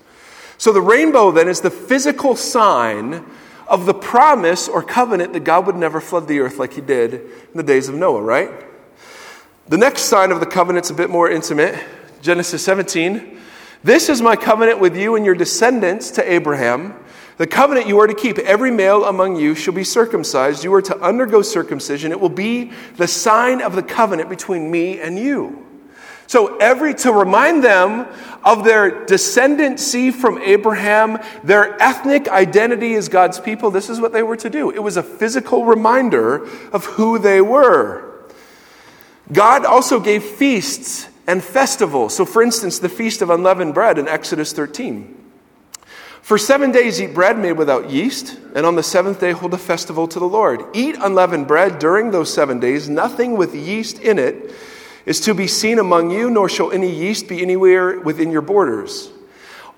So 0.58 0.72
the 0.72 0.80
rainbow 0.80 1.32
then 1.32 1.48
is 1.48 1.60
the 1.60 1.72
physical 1.72 2.36
sign 2.36 3.26
of 3.66 3.84
the 3.84 3.94
promise 3.94 4.68
or 4.68 4.80
covenant 4.80 5.32
that 5.32 5.40
God 5.40 5.66
would 5.66 5.74
never 5.74 6.00
flood 6.00 6.28
the 6.28 6.38
earth 6.38 6.58
like 6.58 6.74
he 6.74 6.80
did 6.80 7.14
in 7.14 7.56
the 7.56 7.64
days 7.64 7.88
of 7.88 7.96
Noah, 7.96 8.22
right? 8.22 8.48
The 9.66 9.76
next 9.76 10.02
sign 10.02 10.30
of 10.30 10.38
the 10.38 10.46
covenant's 10.46 10.90
a 10.90 10.94
bit 10.94 11.10
more 11.10 11.28
intimate. 11.28 11.84
Genesis 12.22 12.64
17. 12.64 13.40
This 13.84 14.08
is 14.08 14.22
my 14.22 14.36
covenant 14.36 14.80
with 14.80 14.96
you 14.96 15.16
and 15.16 15.24
your 15.24 15.34
descendants 15.34 16.10
to 16.12 16.32
Abraham. 16.32 16.94
The 17.38 17.46
covenant 17.46 17.86
you 17.86 18.00
are 18.00 18.06
to 18.06 18.14
keep. 18.14 18.38
Every 18.38 18.70
male 18.70 19.04
among 19.04 19.36
you 19.36 19.54
shall 19.54 19.74
be 19.74 19.84
circumcised. 19.84 20.64
You 20.64 20.72
are 20.74 20.82
to 20.82 20.98
undergo 21.00 21.42
circumcision. 21.42 22.10
It 22.10 22.20
will 22.20 22.28
be 22.28 22.72
the 22.96 23.06
sign 23.06 23.60
of 23.60 23.74
the 23.74 23.82
covenant 23.82 24.30
between 24.30 24.70
me 24.70 25.00
and 25.00 25.18
you. 25.18 25.66
So 26.28 26.56
every 26.56 26.94
to 26.94 27.12
remind 27.12 27.62
them 27.62 28.06
of 28.44 28.64
their 28.64 29.06
descendancy 29.06 30.12
from 30.12 30.38
Abraham, 30.38 31.18
their 31.44 31.80
ethnic 31.80 32.28
identity 32.28 32.94
as 32.94 33.08
God's 33.08 33.38
people, 33.38 33.70
this 33.70 33.88
is 33.88 34.00
what 34.00 34.12
they 34.12 34.22
were 34.22 34.36
to 34.38 34.50
do. 34.50 34.70
It 34.70 34.82
was 34.82 34.96
a 34.96 35.02
physical 35.02 35.64
reminder 35.64 36.44
of 36.72 36.84
who 36.84 37.18
they 37.18 37.40
were. 37.40 38.24
God 39.32 39.64
also 39.64 40.00
gave 40.00 40.24
feasts 40.24 41.08
and 41.26 41.42
festivals. 41.42 42.14
So, 42.14 42.24
for 42.24 42.42
instance, 42.42 42.78
the 42.78 42.88
Feast 42.88 43.22
of 43.22 43.30
Unleavened 43.30 43.74
Bread 43.74 43.98
in 43.98 44.08
Exodus 44.08 44.52
13. 44.52 45.24
For 46.26 46.38
seven 46.38 46.72
days 46.72 47.00
eat 47.00 47.14
bread 47.14 47.38
made 47.38 47.52
without 47.52 47.88
yeast, 47.88 48.36
and 48.56 48.66
on 48.66 48.74
the 48.74 48.82
seventh 48.82 49.20
day 49.20 49.30
hold 49.30 49.54
a 49.54 49.58
festival 49.58 50.08
to 50.08 50.18
the 50.18 50.26
Lord. 50.26 50.60
Eat 50.72 50.96
unleavened 50.98 51.46
bread 51.46 51.78
during 51.78 52.10
those 52.10 52.34
seven 52.34 52.58
days. 52.58 52.88
Nothing 52.88 53.36
with 53.36 53.54
yeast 53.54 54.00
in 54.00 54.18
it 54.18 54.52
is 55.04 55.20
to 55.20 55.34
be 55.34 55.46
seen 55.46 55.78
among 55.78 56.10
you, 56.10 56.28
nor 56.28 56.48
shall 56.48 56.72
any 56.72 56.92
yeast 56.92 57.28
be 57.28 57.42
anywhere 57.42 58.00
within 58.00 58.32
your 58.32 58.42
borders. 58.42 59.12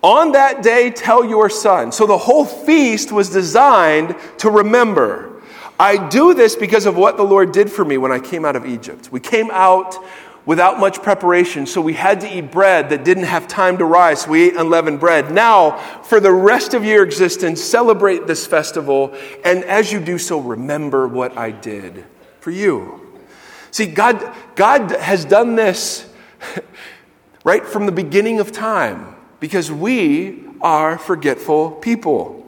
On 0.01 0.33
that 0.33 0.63
day, 0.63 0.91
tell 0.91 1.23
your 1.23 1.51
son. 1.51 1.93
So 1.93 2.07
the 2.07 2.17
whole 2.17 2.47
feast 2.47 3.13
was 3.13 3.29
designed 3.29 4.17
to 4.39 4.49
remember. 4.49 5.43
I 5.79 6.09
do 6.09 6.35
this 6.35 6.57
because 6.57 6.87
of 6.87 6.97
what 6.97 7.17
the 7.17 7.25
Lord 7.25 7.53
did 7.53 7.71
for 7.71 7.85
me 7.85 7.99
when 7.99 8.11
I 8.11 8.21
came 8.21 8.45
out 8.45 8.57
of 8.57 8.65
Egypt. 8.65 9.13
We 9.13 9.21
came 9.21 9.51
out 9.51 9.97
without 10.49 10.81
much 10.81 11.03
preparation, 11.03 11.67
so 11.67 11.79
we 11.79 11.93
had 11.93 12.23
to 12.23 12.39
eat 12.39 12.51
bread 12.51 12.89
that 12.89 13.05
didn't 13.05 13.25
have 13.25 13.47
time 13.47 13.77
to 13.77 13.85
rise. 13.85 14.23
So 14.23 14.31
we 14.31 14.45
ate 14.45 14.57
unleavened 14.57 14.99
bread. 14.99 15.31
Now, 15.31 15.77
for 16.05 16.21
the 16.21 16.33
rest 16.33 16.73
of 16.73 16.87
your 16.87 17.05
existence, 17.05 17.63
celebrate 17.63 18.27
this 18.27 18.47
festival, 18.47 19.15
and 19.45 19.63
as 19.65 19.93
you 19.93 20.01
do 20.01 20.17
so, 20.17 20.41
remember 20.41 21.07
what 21.07 21.37
I 21.37 21.51
did 21.51 22.07
for 22.41 22.51
you. 22.51 23.21
See, 23.73 23.85
God, 23.85 24.35
God 24.55 24.93
has 24.93 25.27
done 25.27 25.55
this 25.55 26.09
right 27.45 27.67
from 27.67 27.85
the 27.85 27.93
beginning 27.93 28.41
of 28.41 28.51
time 28.51 29.17
because 29.41 29.71
we 29.71 30.47
are 30.63 30.97
forgetful 30.97 31.73
people. 31.73 32.48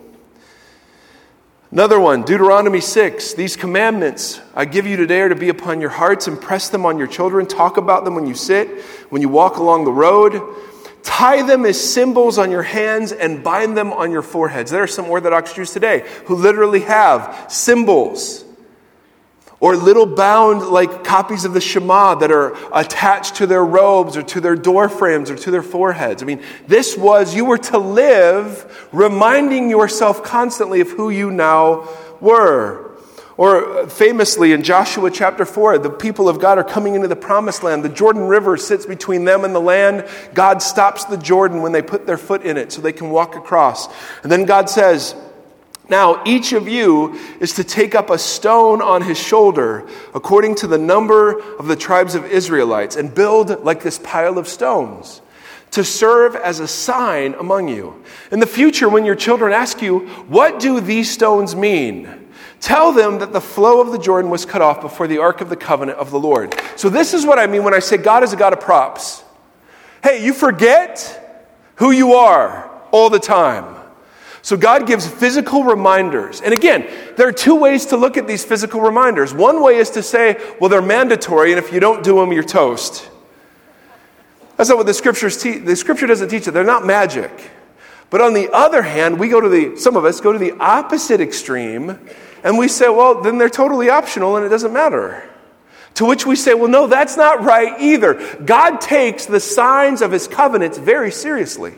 Another 1.73 2.01
one, 2.01 2.23
Deuteronomy 2.23 2.81
6. 2.81 3.35
These 3.35 3.55
commandments 3.55 4.41
I 4.57 4.65
give 4.65 4.89
you 4.89 4.97
today 4.97 5.21
are 5.21 5.29
to 5.29 5.37
be 5.37 5.51
upon 5.51 5.81
your 5.81 5.91
hearts. 5.91 6.27
Impress 6.27 6.69
them 6.69 6.85
on 6.85 6.99
your 6.99 7.07
children. 7.07 7.47
Talk 7.47 7.77
about 7.77 8.05
them 8.05 8.17
when 8.17 8.27
you 8.27 8.35
sit, 8.35 8.83
when 9.11 9.23
you 9.23 9.29
walk 9.29 9.59
along 9.59 9.85
the 9.85 9.93
road. 9.93 10.43
Tie 11.05 11.47
them 11.47 11.65
as 11.65 11.81
symbols 11.81 12.39
on 12.39 12.51
your 12.51 12.65
hands 12.65 13.13
and 13.13 13.45
bind 13.45 13.77
them 13.77 13.93
on 13.93 14.11
your 14.11 14.23
foreheads. 14.23 14.73
There 14.73 14.83
are 14.83 14.89
some 14.89 15.07
Orthodox 15.07 15.55
Jews 15.55 15.71
today 15.71 16.05
who 16.25 16.35
literally 16.35 16.81
have 16.81 17.47
symbols 17.49 18.45
or 19.61 19.77
little 19.77 20.07
bound 20.07 20.63
like 20.69 21.05
copies 21.05 21.45
of 21.45 21.53
the 21.53 21.61
Shema 21.61 22.15
that 22.17 22.33
are 22.33 22.57
attached 22.73 23.37
to 23.37 23.47
their 23.47 23.65
robes 23.65 24.17
or 24.17 24.23
to 24.23 24.41
their 24.41 24.57
door 24.57 24.89
frames 24.89 25.31
or 25.31 25.37
to 25.37 25.51
their 25.51 25.63
foreheads. 25.63 26.23
I 26.23 26.27
mean, 26.27 26.43
this 26.67 26.97
was, 26.97 27.35
you 27.35 27.45
were 27.45 27.59
to 27.59 27.79
live 27.79 28.89
reminding 28.91 29.69
yourself 29.69 30.25
constantly 30.25 30.81
of 30.81 30.91
who 30.91 31.11
you 31.11 31.31
now 31.31 31.89
were. 32.21 32.91
Or 33.37 33.89
famously 33.89 34.53
in 34.53 34.63
Joshua 34.63 35.11
chapter 35.11 35.47
4, 35.47 35.79
the 35.79 35.89
people 35.89 36.29
of 36.29 36.41
God 36.41 36.59
are 36.59 36.65
coming 36.65 36.95
into 36.95 37.09
the 37.09 37.17
promised 37.17 37.63
land. 37.63 37.83
The 37.83 37.89
Jordan 37.89 38.29
River 38.29 38.59
sits 38.59 38.85
between 38.85 39.25
them 39.25 39.45
and 39.45 39.55
the 39.55 39.61
land. 39.61 40.07
God 40.35 40.61
stops 40.61 41.05
the 41.05 41.17
Jordan 41.17 41.63
when 41.63 41.73
they 41.73 41.81
put 41.81 42.07
their 42.07 42.19
foot 42.19 42.43
in 42.43 42.59
it 42.59 42.71
so 42.71 42.83
they 42.83 42.93
can 42.93 43.09
walk 43.09 43.37
across. 43.37 43.89
And 44.23 44.31
then 44.31 44.45
God 44.45 44.69
says, 44.69 45.15
now, 45.91 46.23
each 46.25 46.53
of 46.53 46.69
you 46.69 47.19
is 47.41 47.55
to 47.55 47.65
take 47.65 47.97
up 47.97 48.11
a 48.11 48.19
stone 48.19 48.81
on 48.81 49.03
his 49.03 49.19
shoulder 49.19 49.89
according 50.15 50.55
to 50.57 50.69
the 50.69 50.79
number 50.79 51.41
of 51.57 51.67
the 51.67 51.75
tribes 51.75 52.15
of 52.15 52.25
Israelites 52.25 52.95
and 52.95 53.13
build 53.13 53.65
like 53.65 53.83
this 53.83 53.99
pile 53.99 54.39
of 54.39 54.47
stones 54.47 55.21
to 55.73 55.83
serve 55.83 56.37
as 56.37 56.61
a 56.61 56.69
sign 56.69 57.35
among 57.35 57.69
you. 57.69 58.05
In 58.31 58.39
the 58.39 58.47
future, 58.47 58.89
when 58.89 59.05
your 59.05 59.17
children 59.17 59.53
ask 59.53 59.83
you, 59.83 60.07
What 60.29 60.61
do 60.61 60.81
these 60.81 61.11
stones 61.11 61.57
mean? 61.57 62.29
Tell 62.61 62.93
them 62.93 63.19
that 63.19 63.33
the 63.33 63.41
flow 63.41 63.81
of 63.81 63.91
the 63.91 63.99
Jordan 63.99 64.31
was 64.31 64.45
cut 64.45 64.63
off 64.63 64.81
before 64.81 65.09
the 65.09 65.19
ark 65.19 65.41
of 65.41 65.49
the 65.49 65.57
covenant 65.57 65.99
of 65.99 66.13
the 66.13 66.21
Lord. 66.21 66.55
So, 66.77 66.89
this 66.89 67.15
is 67.15 67.27
what 67.27 67.41
I 67.41 67.49
mean 67.49 67.65
when 67.65 67.75
I 67.75 67.81
say 67.81 67.97
God 67.97 68.23
is 68.23 68.33
a 68.33 68.37
God 68.37 68.53
of 68.53 68.61
props. 68.61 69.25
Hey, 70.05 70.25
you 70.25 70.35
forget 70.35 71.49
who 71.77 71.91
you 71.91 72.13
are 72.13 72.71
all 72.93 73.11
the 73.11 73.19
time. 73.19 73.80
So 74.43 74.57
God 74.57 74.87
gives 74.87 75.07
physical 75.07 75.65
reminders. 75.65 76.41
And 76.41 76.55
again, 76.55 76.89
there 77.17 77.29
are 77.29 77.33
two 77.33 77.57
ways 77.57 77.87
to 77.87 77.97
look 77.97 78.17
at 78.17 78.27
these 78.27 78.45
physical 78.45 78.81
reminders. 78.81 79.35
One 79.35 79.63
way 79.63 79.77
is 79.77 79.91
to 79.91 80.03
say, 80.03 80.41
well, 80.61 80.71
they're 80.71 80.81
mandatory, 80.81 81.53
and 81.53 81.59
if 81.59 81.73
you 81.73 81.81
don't 81.81 82.03
do 82.03 82.17
them, 82.17 82.33
you're 82.33 82.43
toast. 82.43 83.11
That's 84.57 84.69
not 84.69 84.79
what 84.79 84.87
the 84.87 84.95
scriptures 84.95 85.41
teach. 85.43 85.65
The 85.65 85.77
scripture 85.77 86.07
doesn't 86.07 86.29
teach 86.29 86.47
it. 86.49 86.53
They're 86.53 86.65
not 86.65 86.87
magic. 86.87 87.31
But 88.11 88.21
on 88.21 88.35
the 88.35 88.51
other 88.53 88.83
hand, 88.83 89.19
we 89.21 89.29
go 89.29 89.41
to 89.41 89.49
the, 89.49 89.77
some 89.77 89.97
of 89.97 90.05
us 90.05 90.21
go 90.21 90.33
to 90.33 90.39
the 90.39 90.53
opposite 90.53 91.21
extreme, 91.21 91.99
and 92.43 92.59
we 92.59 92.69
say, 92.69 92.89
well, 92.89 93.21
then 93.23 93.39
they're 93.39 93.49
totally 93.49 93.91
optional 93.91 94.37
and 94.37 94.45
it 94.45 94.49
doesn't 94.49 94.73
matter. 94.73 95.29
To 95.95 96.05
which 96.05 96.25
we 96.25 96.37
say, 96.37 96.55
well, 96.55 96.69
no, 96.69 96.87
that's 96.87 97.17
not 97.17 97.43
right 97.43 97.81
either. 97.81 98.39
God 98.45 98.81
takes 98.81 99.27
the 99.27 99.41
signs 99.41 100.03
of 100.03 100.13
his 100.13 100.27
covenants 100.27 100.79
very 100.79 101.11
seriously. 101.11 101.75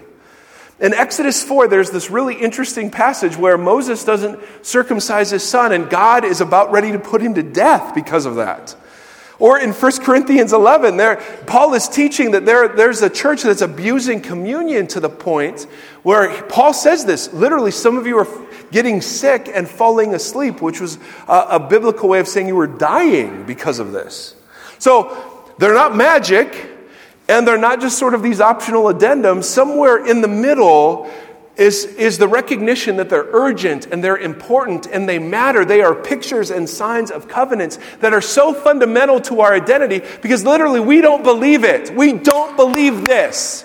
In 0.82 0.92
Exodus 0.92 1.40
4, 1.44 1.68
there's 1.68 1.92
this 1.92 2.10
really 2.10 2.34
interesting 2.34 2.90
passage 2.90 3.36
where 3.36 3.56
Moses 3.56 4.04
doesn't 4.04 4.40
circumcise 4.66 5.30
his 5.30 5.44
son, 5.44 5.70
and 5.70 5.88
God 5.88 6.24
is 6.24 6.40
about 6.40 6.72
ready 6.72 6.90
to 6.90 6.98
put 6.98 7.22
him 7.22 7.34
to 7.34 7.42
death 7.42 7.94
because 7.94 8.26
of 8.26 8.34
that. 8.34 8.74
Or 9.38 9.60
in 9.60 9.72
1 9.72 9.92
Corinthians 9.98 10.52
11, 10.52 10.96
there, 10.96 11.16
Paul 11.46 11.74
is 11.74 11.88
teaching 11.88 12.32
that 12.32 12.46
there, 12.46 12.66
there's 12.66 13.00
a 13.00 13.08
church 13.08 13.42
that's 13.42 13.62
abusing 13.62 14.20
communion 14.20 14.88
to 14.88 14.98
the 14.98 15.08
point 15.08 15.68
where 16.02 16.42
Paul 16.44 16.72
says 16.72 17.04
this. 17.04 17.32
Literally, 17.32 17.70
some 17.70 17.96
of 17.96 18.04
you 18.04 18.18
are 18.18 18.28
getting 18.72 19.00
sick 19.00 19.48
and 19.52 19.68
falling 19.68 20.14
asleep, 20.14 20.60
which 20.60 20.80
was 20.80 20.98
a, 21.28 21.46
a 21.50 21.60
biblical 21.60 22.08
way 22.08 22.18
of 22.18 22.26
saying 22.26 22.48
you 22.48 22.56
were 22.56 22.66
dying 22.66 23.44
because 23.44 23.78
of 23.78 23.92
this. 23.92 24.34
So 24.80 25.52
they're 25.58 25.74
not 25.74 25.96
magic, 25.96 26.71
and 27.32 27.48
they're 27.48 27.56
not 27.56 27.80
just 27.80 27.98
sort 27.98 28.12
of 28.12 28.22
these 28.22 28.40
optional 28.42 28.84
addendums. 28.84 29.44
Somewhere 29.44 30.06
in 30.06 30.20
the 30.20 30.28
middle, 30.28 31.10
is, 31.56 31.84
is 31.84 32.18
the 32.18 32.28
recognition 32.28 32.96
that 32.96 33.08
they're 33.10 33.28
urgent 33.32 33.86
and 33.86 34.02
they're 34.02 34.16
important 34.16 34.86
and 34.86 35.08
they 35.08 35.18
matter. 35.18 35.64
They 35.64 35.82
are 35.82 35.94
pictures 35.94 36.50
and 36.50 36.68
signs 36.68 37.10
of 37.10 37.28
covenants 37.28 37.78
that 38.00 38.12
are 38.12 38.20
so 38.20 38.54
fundamental 38.54 39.20
to 39.22 39.40
our 39.40 39.54
identity 39.54 40.02
because 40.22 40.44
literally 40.44 40.80
we 40.80 41.00
don't 41.00 41.22
believe 41.22 41.64
it. 41.64 41.94
We 41.94 42.14
don't 42.14 42.56
believe 42.56 43.04
this. 43.04 43.64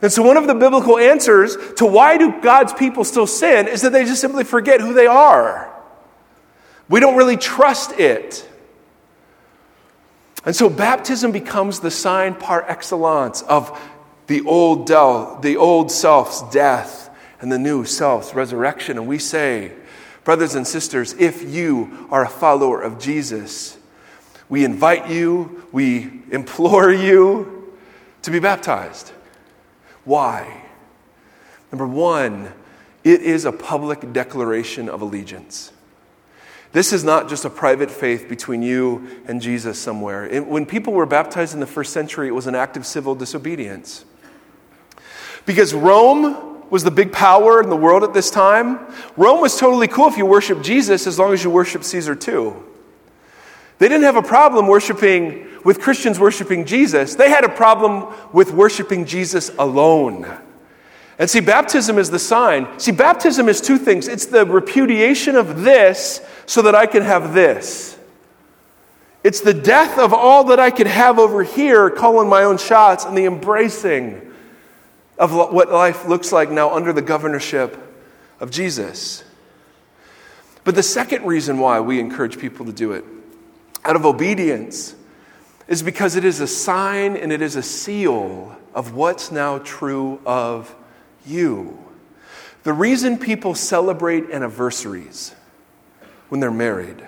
And 0.00 0.12
so, 0.12 0.22
one 0.22 0.36
of 0.36 0.46
the 0.46 0.54
biblical 0.54 0.96
answers 0.96 1.56
to 1.76 1.86
why 1.86 2.18
do 2.18 2.40
God's 2.40 2.72
people 2.72 3.04
still 3.04 3.26
sin 3.26 3.66
is 3.66 3.82
that 3.82 3.90
they 3.90 4.04
just 4.04 4.20
simply 4.20 4.44
forget 4.44 4.80
who 4.80 4.94
they 4.94 5.08
are. 5.08 5.74
We 6.88 7.00
don't 7.00 7.16
really 7.16 7.36
trust 7.36 7.92
it. 7.98 8.48
And 10.44 10.54
so, 10.54 10.68
baptism 10.68 11.32
becomes 11.32 11.80
the 11.80 11.90
sign 11.90 12.34
par 12.34 12.64
excellence 12.68 13.42
of 13.42 13.78
the 14.28 14.42
old, 14.42 14.86
del- 14.86 15.38
the 15.40 15.56
old 15.56 15.90
self's 15.90 16.42
death 16.50 17.10
and 17.40 17.50
the 17.50 17.58
new 17.58 17.84
self's 17.84 18.34
resurrection. 18.34 18.98
And 18.98 19.06
we 19.06 19.18
say, 19.18 19.72
brothers 20.24 20.54
and 20.54 20.66
sisters, 20.66 21.14
if 21.18 21.42
you 21.42 22.06
are 22.10 22.24
a 22.24 22.28
follower 22.28 22.80
of 22.80 22.98
Jesus, 22.98 23.76
we 24.48 24.64
invite 24.64 25.10
you, 25.10 25.64
we 25.72 26.22
implore 26.30 26.92
you 26.92 27.74
to 28.22 28.30
be 28.30 28.38
baptized. 28.38 29.12
Why? 30.04 30.62
Number 31.72 31.86
one, 31.86 32.52
it 33.04 33.22
is 33.22 33.44
a 33.44 33.52
public 33.52 34.12
declaration 34.12 34.88
of 34.88 35.02
allegiance. 35.02 35.72
This 36.78 36.92
is 36.92 37.02
not 37.02 37.28
just 37.28 37.44
a 37.44 37.50
private 37.50 37.90
faith 37.90 38.28
between 38.28 38.62
you 38.62 39.20
and 39.26 39.42
Jesus 39.42 39.80
somewhere. 39.80 40.24
It, 40.28 40.46
when 40.46 40.64
people 40.64 40.92
were 40.92 41.06
baptized 41.06 41.52
in 41.52 41.58
the 41.58 41.66
first 41.66 41.92
century, 41.92 42.28
it 42.28 42.30
was 42.30 42.46
an 42.46 42.54
act 42.54 42.76
of 42.76 42.86
civil 42.86 43.16
disobedience. 43.16 44.04
Because 45.44 45.74
Rome 45.74 46.70
was 46.70 46.84
the 46.84 46.92
big 46.92 47.10
power 47.10 47.60
in 47.60 47.68
the 47.68 47.74
world 47.74 48.04
at 48.04 48.14
this 48.14 48.30
time. 48.30 48.78
Rome 49.16 49.40
was 49.40 49.58
totally 49.58 49.88
cool 49.88 50.06
if 50.06 50.16
you 50.16 50.24
worship 50.24 50.62
Jesus 50.62 51.08
as 51.08 51.18
long 51.18 51.32
as 51.32 51.42
you 51.42 51.50
worship 51.50 51.82
Caesar 51.82 52.14
too. 52.14 52.64
They 53.80 53.88
didn't 53.88 54.04
have 54.04 54.14
a 54.14 54.22
problem 54.22 54.68
worshiping 54.68 55.48
with 55.64 55.80
Christians 55.80 56.20
worshiping 56.20 56.64
Jesus. 56.64 57.16
They 57.16 57.28
had 57.28 57.42
a 57.42 57.48
problem 57.48 58.14
with 58.32 58.52
worshiping 58.52 59.04
Jesus 59.04 59.50
alone. 59.58 60.32
And 61.18 61.28
see, 61.28 61.40
baptism 61.40 61.98
is 61.98 62.10
the 62.10 62.18
sign. 62.18 62.78
See, 62.78 62.92
baptism 62.92 63.48
is 63.48 63.60
two 63.60 63.76
things 63.76 64.06
it's 64.06 64.26
the 64.26 64.46
repudiation 64.46 65.36
of 65.36 65.62
this 65.62 66.20
so 66.46 66.62
that 66.62 66.74
I 66.74 66.86
can 66.86 67.02
have 67.02 67.34
this. 67.34 67.98
It's 69.24 69.40
the 69.40 69.52
death 69.52 69.98
of 69.98 70.14
all 70.14 70.44
that 70.44 70.60
I 70.60 70.70
could 70.70 70.86
have 70.86 71.18
over 71.18 71.42
here, 71.42 71.90
calling 71.90 72.28
my 72.28 72.44
own 72.44 72.56
shots, 72.56 73.04
and 73.04 73.18
the 73.18 73.24
embracing 73.24 74.32
of 75.18 75.34
what 75.34 75.70
life 75.70 76.06
looks 76.06 76.30
like 76.30 76.50
now 76.50 76.74
under 76.74 76.92
the 76.92 77.02
governorship 77.02 77.76
of 78.38 78.52
Jesus. 78.52 79.24
But 80.62 80.76
the 80.76 80.82
second 80.82 81.26
reason 81.26 81.58
why 81.58 81.80
we 81.80 81.98
encourage 81.98 82.38
people 82.38 82.66
to 82.66 82.72
do 82.72 82.92
it, 82.92 83.04
out 83.84 83.96
of 83.96 84.06
obedience, 84.06 84.94
is 85.66 85.82
because 85.82 86.14
it 86.14 86.24
is 86.24 86.38
a 86.40 86.46
sign 86.46 87.16
and 87.16 87.32
it 87.32 87.42
is 87.42 87.56
a 87.56 87.62
seal 87.62 88.56
of 88.72 88.94
what's 88.94 89.32
now 89.32 89.58
true 89.58 90.20
of 90.24 90.72
you. 91.26 91.78
The 92.62 92.72
reason 92.72 93.18
people 93.18 93.54
celebrate 93.54 94.30
anniversaries 94.30 95.34
when 96.28 96.40
they're 96.40 96.50
married, 96.50 97.02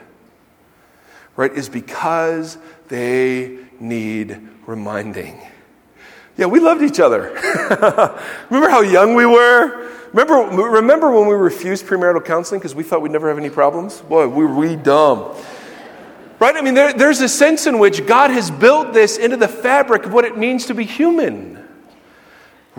right, 1.37 1.53
is 1.53 1.69
because 1.69 2.57
they 2.89 3.59
need 3.79 4.41
reminding. 4.67 5.41
Yeah, 6.37 6.47
we 6.47 6.61
loved 6.61 6.83
each 6.83 7.01
other. 7.01 7.21
remember 8.49 8.71
how 8.71 8.81
young 8.81 9.15
we 9.15 9.27
were? 9.27 9.91
Remember, 10.13 10.63
remember 10.63 11.11
when 11.11 11.29
we 11.29 11.35
refused 11.35 11.87
premarital 11.87 12.25
counseling 12.25 12.61
because 12.61 12.75
we 12.75 12.83
thought 12.83 13.03
we'd 13.03 13.13
never 13.13 13.29
have 13.29 13.39
any 13.39 13.51
problems? 13.51 14.01
Boy, 14.01 14.27
we 14.27 14.45
were 14.45 14.55
we 14.55 14.77
dumb. 14.77 15.35
Right? 16.39 16.57
I 16.57 16.63
mean, 16.63 16.75
there, 16.75 16.93
there's 16.95 17.21
a 17.21 17.29
sense 17.29 17.67
in 17.67 17.79
which 17.79 18.07
God 18.07 18.31
has 18.31 18.51
built 18.51 18.95
this 18.95 19.19
into 19.19 19.37
the 19.37 19.47
fabric 19.47 20.07
of 20.07 20.13
what 20.13 20.25
it 20.25 20.39
means 20.39 20.67
to 20.67 20.75
be 20.75 20.85
human. 20.85 21.63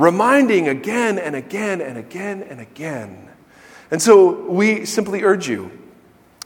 Reminding 0.02 0.68
again 0.68 1.20
and 1.20 1.36
again 1.36 1.80
and 1.80 1.98
again 1.98 2.42
and 2.42 2.60
again. 2.60 3.30
And 3.92 4.02
so 4.02 4.50
we 4.50 4.86
simply 4.86 5.24
urge 5.24 5.48
you 5.48 5.72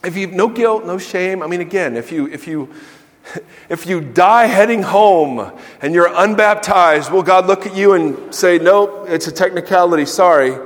if 0.04 0.16
you 0.16 0.28
have 0.28 0.36
no 0.36 0.48
guilt, 0.48 0.86
no 0.86 0.98
shame, 0.98 1.42
I 1.42 1.48
mean, 1.48 1.62
again, 1.62 1.96
if 1.96 2.12
you, 2.12 2.28
if 2.28 2.48
you 2.48 2.74
if 3.70 3.88
you 3.88 4.02
die 4.02 4.46
heading 4.46 4.84
home 4.84 5.52
and 5.82 5.94
you're 5.94 6.14
unbaptized, 6.14 7.12
will 7.12 7.24
God 7.24 7.48
look 7.48 7.66
at 7.66 7.76
you 7.76 7.94
and 7.94 8.34
say, 8.34 8.60
Nope, 8.60 9.06
it's 9.08 9.28
a 9.28 9.32
technicality, 9.32 10.06
sorry. 10.06 10.58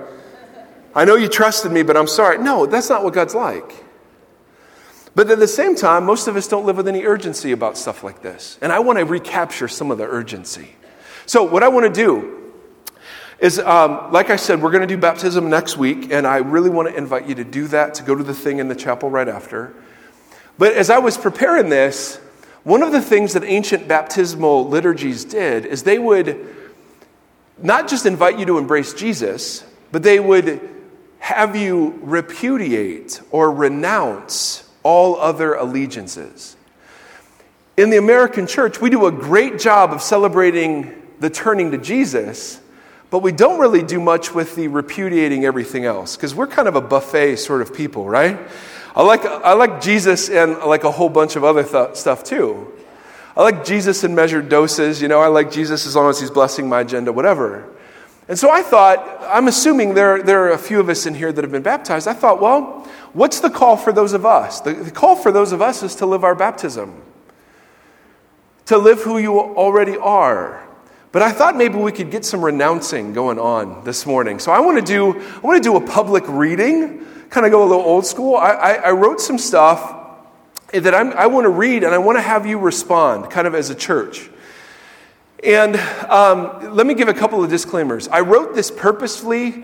I 0.95 1.05
know 1.05 1.15
you 1.15 1.27
trusted 1.27 1.71
me, 1.71 1.83
but 1.83 1.95
I'm 1.95 2.07
sorry. 2.07 2.39
No, 2.39 2.65
that's 2.65 2.89
not 2.89 3.03
what 3.03 3.13
God's 3.13 3.35
like. 3.35 3.85
But 5.15 5.29
at 5.29 5.39
the 5.39 5.47
same 5.47 5.75
time, 5.75 6.05
most 6.05 6.27
of 6.27 6.35
us 6.35 6.47
don't 6.47 6.65
live 6.65 6.77
with 6.77 6.87
any 6.87 7.03
urgency 7.03 7.51
about 7.51 7.77
stuff 7.77 8.03
like 8.03 8.21
this. 8.21 8.57
And 8.61 8.71
I 8.71 8.79
want 8.79 8.97
to 8.99 9.05
recapture 9.05 9.67
some 9.67 9.91
of 9.91 9.97
the 9.97 10.05
urgency. 10.05 10.75
So, 11.27 11.43
what 11.43 11.61
I 11.61 11.67
want 11.67 11.85
to 11.85 11.93
do 11.93 12.38
is, 13.39 13.59
um, 13.59 14.11
like 14.11 14.29
I 14.29 14.35
said, 14.35 14.61
we're 14.61 14.71
going 14.71 14.81
to 14.81 14.87
do 14.87 14.97
baptism 14.97 15.49
next 15.49 15.77
week, 15.77 16.11
and 16.11 16.27
I 16.27 16.37
really 16.37 16.69
want 16.69 16.89
to 16.89 16.95
invite 16.95 17.27
you 17.27 17.35
to 17.35 17.43
do 17.43 17.67
that, 17.67 17.93
to 17.95 18.03
go 18.03 18.15
to 18.15 18.23
the 18.23 18.33
thing 18.33 18.59
in 18.59 18.67
the 18.67 18.75
chapel 18.75 19.09
right 19.09 19.27
after. 19.27 19.73
But 20.57 20.73
as 20.73 20.89
I 20.89 20.99
was 20.99 21.17
preparing 21.17 21.69
this, 21.69 22.17
one 22.63 22.83
of 22.83 22.91
the 22.91 23.01
things 23.01 23.33
that 23.33 23.43
ancient 23.43 23.87
baptismal 23.87 24.67
liturgies 24.67 25.23
did 25.23 25.65
is 25.65 25.83
they 25.83 25.99
would 25.99 26.55
not 27.57 27.87
just 27.87 28.05
invite 28.05 28.37
you 28.37 28.45
to 28.45 28.57
embrace 28.57 28.93
Jesus, 28.93 29.63
but 29.91 30.03
they 30.03 30.19
would 30.19 30.59
have 31.19 31.55
you 31.55 31.97
repudiate 32.01 33.21
or 33.31 33.51
renounce 33.51 34.69
all 34.83 35.17
other 35.17 35.53
allegiances. 35.53 36.55
In 37.77 37.89
the 37.89 37.97
American 37.97 38.47
church, 38.47 38.81
we 38.81 38.89
do 38.89 39.05
a 39.05 39.11
great 39.11 39.59
job 39.59 39.91
of 39.91 40.01
celebrating 40.01 41.01
the 41.19 41.29
turning 41.29 41.71
to 41.71 41.77
Jesus, 41.77 42.59
but 43.09 43.19
we 43.19 43.31
don't 43.31 43.59
really 43.59 43.81
do 43.81 43.99
much 43.99 44.33
with 44.33 44.55
the 44.55 44.67
repudiating 44.67 45.45
everything 45.45 45.85
else 45.85 46.15
because 46.15 46.35
we're 46.35 46.47
kind 46.47 46.67
of 46.67 46.75
a 46.75 46.81
buffet 46.81 47.37
sort 47.37 47.61
of 47.61 47.73
people, 47.73 48.07
right? 48.07 48.39
I 48.95 49.03
like, 49.03 49.25
I 49.25 49.53
like 49.53 49.81
Jesus 49.81 50.29
and 50.29 50.53
I 50.53 50.65
like 50.65 50.83
a 50.83 50.91
whole 50.91 51.09
bunch 51.09 51.35
of 51.35 51.43
other 51.43 51.63
th- 51.63 51.95
stuff 51.95 52.23
too. 52.23 52.71
I 53.35 53.43
like 53.43 53.63
Jesus 53.63 54.03
in 54.03 54.13
measured 54.13 54.49
doses. 54.49 55.01
You 55.01 55.07
know, 55.07 55.21
I 55.21 55.27
like 55.27 55.51
Jesus 55.51 55.87
as 55.87 55.95
long 55.95 56.09
as 56.09 56.19
he's 56.19 56.31
blessing 56.31 56.67
my 56.67 56.81
agenda, 56.81 57.13
whatever. 57.13 57.69
And 58.27 58.37
so 58.37 58.51
I 58.51 58.61
thought, 58.61 58.99
I'm 59.21 59.47
assuming 59.47 59.95
there, 59.95 60.21
there 60.21 60.43
are 60.43 60.51
a 60.51 60.57
few 60.57 60.79
of 60.79 60.87
us 60.87 61.07
in 61.07 61.15
here 61.15 61.31
that 61.31 61.43
have 61.43 61.51
been 61.51 61.63
baptized. 61.63 62.07
I 62.07 62.13
thought, 62.13 62.39
well, 62.39 62.87
what's 63.13 63.39
the 63.39 63.49
call 63.49 63.75
for 63.75 63.91
those 63.91 64.13
of 64.13 64.23
us? 64.23 64.61
The, 64.61 64.73
the 64.73 64.91
call 64.91 65.15
for 65.15 65.31
those 65.31 65.51
of 65.51 65.63
us 65.63 65.81
is 65.81 65.95
to 65.95 66.05
live 66.05 66.23
our 66.23 66.35
baptism, 66.35 67.01
to 68.67 68.77
live 68.77 69.01
who 69.01 69.17
you 69.17 69.39
already 69.39 69.97
are. 69.97 70.68
But 71.11 71.21
I 71.21 71.31
thought 71.31 71.55
maybe 71.55 71.75
we 71.75 71.91
could 71.91 72.11
get 72.11 72.23
some 72.23 72.43
renouncing 72.43 73.13
going 73.13 73.39
on 73.39 73.83
this 73.83 74.05
morning. 74.05 74.39
So 74.39 74.51
I 74.51 74.59
want 74.59 74.77
to 74.77 74.85
do, 74.85 75.19
I 75.19 75.39
want 75.39 75.61
to 75.61 75.67
do 75.67 75.75
a 75.75 75.81
public 75.81 76.23
reading 76.27 77.05
kind 77.29 77.45
of 77.45 77.51
go 77.51 77.63
a 77.63 77.67
little 77.67 77.83
old 77.83 78.05
school, 78.05 78.35
I, 78.35 78.51
I, 78.51 78.73
I 78.73 78.91
wrote 78.91 79.21
some 79.21 79.37
stuff 79.37 79.95
that 80.73 80.93
I'm, 80.93 81.13
i 81.13 81.27
want 81.27 81.45
to 81.45 81.49
read 81.49 81.83
and 81.83 81.93
I 81.93 81.97
want 81.97 82.17
to 82.17 82.21
have 82.21 82.45
you 82.45 82.59
respond, 82.59 83.29
kind 83.29 83.47
of 83.47 83.55
as 83.55 83.69
a 83.69 83.75
church. 83.75 84.29
And 85.43 85.77
um, 86.09 86.75
let 86.75 86.85
me 86.85 86.93
give 86.93 87.07
a 87.07 87.13
couple 87.13 87.43
of 87.43 87.49
disclaimers. 87.49 88.07
I 88.07 88.19
wrote 88.21 88.55
this 88.55 88.69
purposefully 88.69 89.63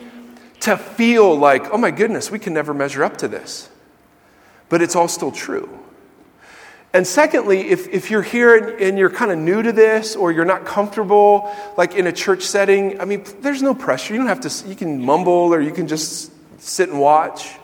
to 0.62 0.78
feel 0.78 1.36
like, 1.38 1.70
oh 1.72 1.78
my 1.78 1.92
goodness, 1.92 2.32
we 2.32 2.40
can 2.40 2.54
never 2.54 2.74
measure 2.74 3.04
up 3.04 3.18
to 3.18 3.28
this. 3.28 3.70
But 4.70 4.82
it's 4.82 4.96
all 4.96 5.08
still 5.08 5.32
true. 5.32 5.80
And 6.96 7.06
secondly, 7.06 7.72
if, 7.72 7.90
if 7.90 8.10
you're 8.10 8.22
here 8.22 8.56
and, 8.56 8.82
and 8.82 8.98
you're 8.98 9.10
kind 9.10 9.30
of 9.30 9.38
new 9.38 9.62
to 9.62 9.74
this 9.74 10.16
or 10.16 10.32
you're 10.32 10.46
not 10.46 10.64
comfortable, 10.64 11.54
like 11.76 11.96
in 11.96 12.08
a 12.08 12.12
church 12.14 12.44
setting, 12.44 13.02
I 13.02 13.04
mean, 13.04 13.26
there's 13.42 13.62
no 13.62 13.76
pressure. 13.76 14.14
You 14.14 14.20
don't 14.22 14.30
have 14.30 14.40
to, 14.40 14.70
you 14.70 14.76
can 14.76 15.04
mumble 15.04 15.54
or 15.54 15.60
you 15.60 15.72
can 15.72 15.90
just 15.90 16.32
sit 16.62 16.88
and 16.88 16.98
watch. 16.98 17.58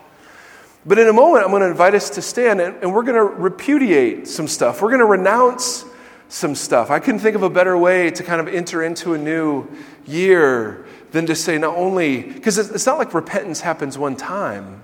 But 0.85 0.99
in 0.99 1.07
a 1.07 1.13
moment, 1.13 1.45
I'm 1.45 1.51
going 1.51 1.61
to 1.61 1.69
invite 1.69 1.95
us 1.95 2.09
to 2.09 2.21
stand 2.21 2.59
and, 2.59 2.75
and 2.83 2.93
we're 2.93 3.03
going 3.03 3.15
to 3.15 3.23
repudiate 3.23 4.27
some 4.27 4.49
stuff. 4.49 4.81
We're 4.81 4.89
going 4.89 4.99
to 4.99 5.05
renounce 5.05 5.85
some 6.27 6.53
stuff. 6.53 6.91
I 6.91 6.99
couldn't 6.99 7.21
think 7.21 7.37
of 7.37 7.43
a 7.43 7.49
better 7.49 7.77
way 7.77 8.11
to 8.11 8.23
kind 8.23 8.45
of 8.45 8.53
enter 8.53 8.83
into 8.83 9.13
a 9.13 9.17
new 9.17 9.65
year 10.05 10.85
than 11.11 11.25
to 11.27 11.35
say 11.35 11.57
not 11.57 11.77
only, 11.77 12.21
because 12.21 12.57
it's 12.57 12.85
not 12.85 12.97
like 12.97 13.13
repentance 13.13 13.61
happens 13.61 13.97
one 13.97 14.17
time, 14.17 14.83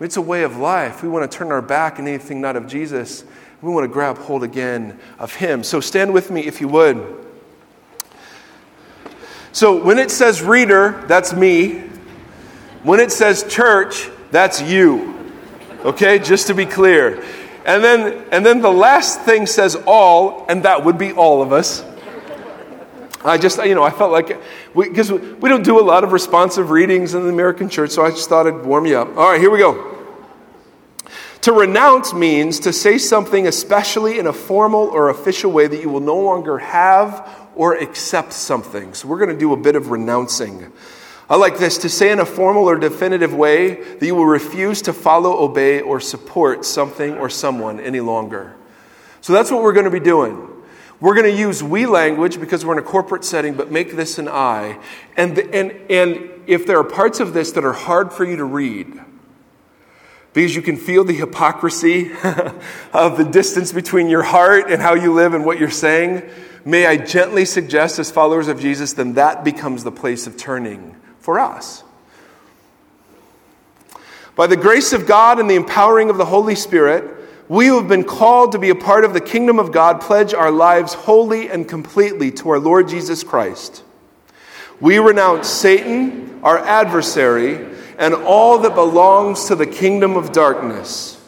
it's 0.00 0.16
a 0.16 0.22
way 0.22 0.44
of 0.44 0.56
life. 0.56 1.02
We 1.02 1.10
want 1.10 1.30
to 1.30 1.36
turn 1.36 1.52
our 1.52 1.60
back 1.60 1.98
on 1.98 2.08
anything 2.08 2.40
not 2.40 2.56
of 2.56 2.66
Jesus. 2.66 3.24
We 3.62 3.70
want 3.70 3.84
to 3.84 3.88
grab 3.88 4.18
hold 4.18 4.42
again 4.42 4.98
of 5.20 5.34
Him. 5.34 5.62
So 5.62 5.80
stand 5.80 6.12
with 6.12 6.30
me 6.30 6.42
if 6.42 6.60
you 6.60 6.68
would. 6.68 7.24
So 9.52 9.82
when 9.82 9.98
it 9.98 10.10
says 10.10 10.42
reader, 10.42 11.04
that's 11.06 11.32
me. 11.32 11.78
When 12.82 12.98
it 13.00 13.12
says 13.12 13.44
church, 13.48 14.10
That's 14.32 14.62
you. 14.62 15.30
Okay, 15.84 16.18
just 16.18 16.46
to 16.46 16.54
be 16.54 16.64
clear. 16.64 17.22
And 17.66 17.84
then, 17.84 18.24
and 18.32 18.44
then 18.44 18.62
the 18.62 18.72
last 18.72 19.20
thing 19.20 19.46
says 19.46 19.76
all, 19.86 20.46
and 20.48 20.62
that 20.64 20.84
would 20.84 20.96
be 20.96 21.12
all 21.12 21.42
of 21.42 21.52
us. 21.52 21.84
I 23.24 23.36
just, 23.36 23.62
you 23.62 23.74
know, 23.74 23.84
I 23.84 23.90
felt 23.90 24.10
like, 24.10 24.40
because 24.74 25.12
we, 25.12 25.18
we, 25.18 25.48
don't 25.48 25.62
do 25.62 25.78
a 25.78 25.84
lot 25.84 26.02
of 26.02 26.12
responsive 26.12 26.70
readings 26.70 27.14
in 27.14 27.22
the 27.22 27.28
American 27.28 27.68
church, 27.68 27.90
so 27.90 28.04
I 28.04 28.10
just 28.10 28.28
thought 28.28 28.46
I'd 28.46 28.64
warm 28.64 28.86
you 28.86 28.98
up. 28.98 29.16
All 29.16 29.30
right, 29.30 29.40
here 29.40 29.50
we 29.50 29.58
go. 29.58 29.91
To 31.42 31.52
renounce 31.52 32.14
means 32.14 32.60
to 32.60 32.72
say 32.72 32.98
something, 32.98 33.48
especially 33.48 34.20
in 34.20 34.28
a 34.28 34.32
formal 34.32 34.82
or 34.82 35.08
official 35.08 35.50
way, 35.50 35.66
that 35.66 35.80
you 35.80 35.88
will 35.88 36.00
no 36.00 36.16
longer 36.16 36.58
have 36.58 37.28
or 37.56 37.74
accept 37.74 38.32
something. 38.32 38.94
So 38.94 39.08
we're 39.08 39.18
going 39.18 39.30
to 39.30 39.38
do 39.38 39.52
a 39.52 39.56
bit 39.56 39.74
of 39.74 39.90
renouncing. 39.90 40.72
I 41.28 41.34
like 41.34 41.58
this 41.58 41.78
to 41.78 41.88
say 41.88 42.12
in 42.12 42.20
a 42.20 42.24
formal 42.24 42.68
or 42.68 42.78
definitive 42.78 43.34
way 43.34 43.74
that 43.74 44.06
you 44.06 44.14
will 44.14 44.26
refuse 44.26 44.82
to 44.82 44.92
follow, 44.92 45.36
obey, 45.42 45.80
or 45.80 45.98
support 45.98 46.64
something 46.64 47.14
or 47.16 47.28
someone 47.28 47.80
any 47.80 48.00
longer. 48.00 48.54
So 49.20 49.32
that's 49.32 49.50
what 49.50 49.64
we're 49.64 49.72
going 49.72 49.86
to 49.86 49.90
be 49.90 49.98
doing. 49.98 50.48
We're 51.00 51.14
going 51.14 51.28
to 51.28 51.36
use 51.36 51.60
we 51.60 51.86
language 51.86 52.38
because 52.38 52.64
we're 52.64 52.74
in 52.74 52.78
a 52.78 52.82
corporate 52.82 53.24
setting, 53.24 53.54
but 53.54 53.68
make 53.68 53.96
this 53.96 54.18
an 54.18 54.28
I. 54.28 54.78
And, 55.16 55.36
and, 55.36 55.72
and 55.90 56.30
if 56.46 56.68
there 56.68 56.78
are 56.78 56.84
parts 56.84 57.18
of 57.18 57.34
this 57.34 57.50
that 57.52 57.64
are 57.64 57.72
hard 57.72 58.12
for 58.12 58.24
you 58.24 58.36
to 58.36 58.44
read, 58.44 59.00
because 60.32 60.56
you 60.56 60.62
can 60.62 60.76
feel 60.76 61.04
the 61.04 61.14
hypocrisy 61.14 62.10
of 62.92 63.18
the 63.18 63.28
distance 63.30 63.72
between 63.72 64.08
your 64.08 64.22
heart 64.22 64.70
and 64.70 64.80
how 64.80 64.94
you 64.94 65.12
live 65.12 65.34
and 65.34 65.44
what 65.44 65.58
you're 65.58 65.70
saying, 65.70 66.22
may 66.64 66.86
I 66.86 66.96
gently 66.96 67.44
suggest, 67.44 67.98
as 67.98 68.10
followers 68.10 68.48
of 68.48 68.58
Jesus, 68.60 68.94
then 68.94 69.14
that 69.14 69.44
becomes 69.44 69.84
the 69.84 69.92
place 69.92 70.26
of 70.26 70.36
turning 70.36 70.96
for 71.20 71.38
us. 71.38 71.84
By 74.34 74.46
the 74.46 74.56
grace 74.56 74.94
of 74.94 75.06
God 75.06 75.38
and 75.38 75.50
the 75.50 75.56
empowering 75.56 76.08
of 76.08 76.16
the 76.16 76.24
Holy 76.24 76.54
Spirit, 76.54 77.18
we 77.48 77.66
who 77.66 77.76
have 77.78 77.88
been 77.88 78.04
called 78.04 78.52
to 78.52 78.58
be 78.58 78.70
a 78.70 78.74
part 78.74 79.04
of 79.04 79.12
the 79.12 79.20
kingdom 79.20 79.58
of 79.58 79.72
God 79.72 80.00
pledge 80.00 80.32
our 80.32 80.50
lives 80.50 80.94
wholly 80.94 81.50
and 81.50 81.68
completely 81.68 82.30
to 82.32 82.48
our 82.48 82.58
Lord 82.58 82.88
Jesus 82.88 83.22
Christ. 83.22 83.84
We 84.80 84.98
renounce 84.98 85.48
Satan, 85.48 86.40
our 86.42 86.58
adversary, 86.58 87.76
and 88.02 88.14
all 88.14 88.58
that 88.58 88.74
belongs 88.74 89.44
to 89.44 89.54
the 89.54 89.64
kingdom 89.64 90.16
of 90.16 90.32
darkness. 90.32 91.24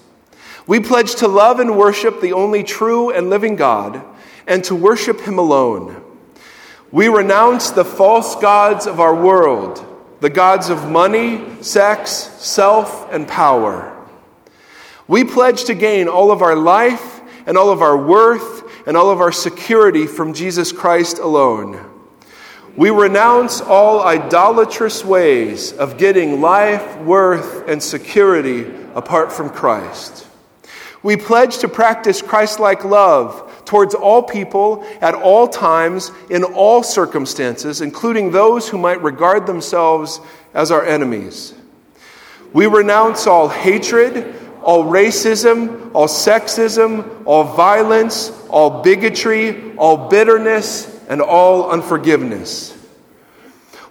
We 0.66 0.80
pledge 0.80 1.14
to 1.16 1.28
love 1.28 1.60
and 1.60 1.78
worship 1.78 2.20
the 2.20 2.32
only 2.32 2.64
true 2.64 3.12
and 3.12 3.30
living 3.30 3.54
God 3.54 4.02
and 4.44 4.64
to 4.64 4.74
worship 4.74 5.20
Him 5.20 5.38
alone. 5.38 6.02
We 6.90 7.06
renounce 7.06 7.70
the 7.70 7.84
false 7.84 8.34
gods 8.34 8.88
of 8.88 8.98
our 8.98 9.14
world, 9.14 9.86
the 10.18 10.30
gods 10.30 10.68
of 10.68 10.90
money, 10.90 11.62
sex, 11.62 12.10
self, 12.10 13.08
and 13.12 13.28
power. 13.28 13.96
We 15.06 15.22
pledge 15.22 15.66
to 15.66 15.74
gain 15.74 16.08
all 16.08 16.32
of 16.32 16.42
our 16.42 16.56
life 16.56 17.20
and 17.46 17.56
all 17.56 17.70
of 17.70 17.82
our 17.82 17.96
worth 17.96 18.64
and 18.84 18.96
all 18.96 19.10
of 19.10 19.20
our 19.20 19.30
security 19.30 20.08
from 20.08 20.34
Jesus 20.34 20.72
Christ 20.72 21.20
alone. 21.20 21.93
We 22.76 22.90
renounce 22.90 23.60
all 23.60 24.02
idolatrous 24.02 25.04
ways 25.04 25.72
of 25.72 25.96
getting 25.96 26.40
life, 26.40 26.98
worth, 26.98 27.68
and 27.68 27.80
security 27.80 28.66
apart 28.94 29.32
from 29.32 29.50
Christ. 29.50 30.26
We 31.00 31.16
pledge 31.16 31.58
to 31.58 31.68
practice 31.68 32.20
Christ 32.20 32.58
like 32.58 32.84
love 32.84 33.64
towards 33.64 33.94
all 33.94 34.22
people 34.22 34.84
at 35.00 35.14
all 35.14 35.46
times 35.46 36.10
in 36.30 36.42
all 36.42 36.82
circumstances, 36.82 37.80
including 37.80 38.32
those 38.32 38.68
who 38.68 38.78
might 38.78 39.02
regard 39.02 39.46
themselves 39.46 40.20
as 40.52 40.72
our 40.72 40.84
enemies. 40.84 41.54
We 42.52 42.66
renounce 42.66 43.28
all 43.28 43.48
hatred, 43.48 44.34
all 44.62 44.84
racism, 44.84 45.90
all 45.94 46.08
sexism, 46.08 47.22
all 47.24 47.44
violence, 47.44 48.32
all 48.48 48.82
bigotry, 48.82 49.76
all 49.76 50.08
bitterness, 50.08 50.93
and 51.08 51.20
all 51.20 51.70
unforgiveness. 51.70 52.76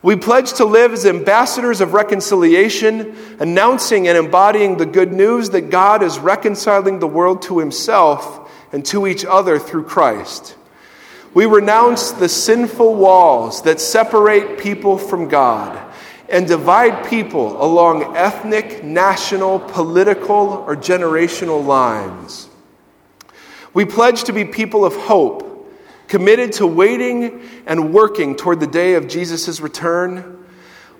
We 0.01 0.17
pledge 0.17 0.53
to 0.53 0.65
live 0.65 0.91
as 0.91 1.05
ambassadors 1.05 1.79
of 1.79 1.93
reconciliation, 1.93 3.15
announcing 3.39 4.07
and 4.09 4.17
embodying 4.17 4.77
the 4.77 4.85
good 4.85 5.13
news 5.13 5.51
that 5.51 5.69
God 5.69 6.03
is 6.03 6.19
reconciling 6.19 6.99
the 6.99 7.07
world 7.07 7.41
to 7.43 7.59
himself 7.59 8.51
and 8.73 8.85
to 8.87 9.07
each 9.07 9.23
other 9.23 9.57
through 9.57 9.85
Christ. 9.85 10.57
We 11.33 11.45
renounce 11.45 12.11
the 12.11 12.27
sinful 12.27 12.95
walls 12.95 13.61
that 13.63 13.79
separate 13.79 14.59
people 14.59 14.97
from 14.97 15.29
God 15.29 15.79
and 16.27 16.47
divide 16.47 17.07
people 17.09 17.63
along 17.63 18.15
ethnic, 18.17 18.83
national, 18.83 19.59
political, 19.59 20.65
or 20.67 20.75
generational 20.75 21.65
lines. 21.65 22.49
We 23.73 23.85
pledge 23.85 24.25
to 24.25 24.33
be 24.33 24.45
people 24.45 24.83
of 24.83 24.95
hope, 24.95 25.52
committed 26.13 26.51
to 26.51 26.67
waiting 26.67 27.41
and 27.65 27.91
working 27.91 28.35
toward 28.35 28.59
the 28.59 28.67
day 28.67 28.93
of 28.93 29.07
Jesus' 29.07 29.59
return. 29.59 30.45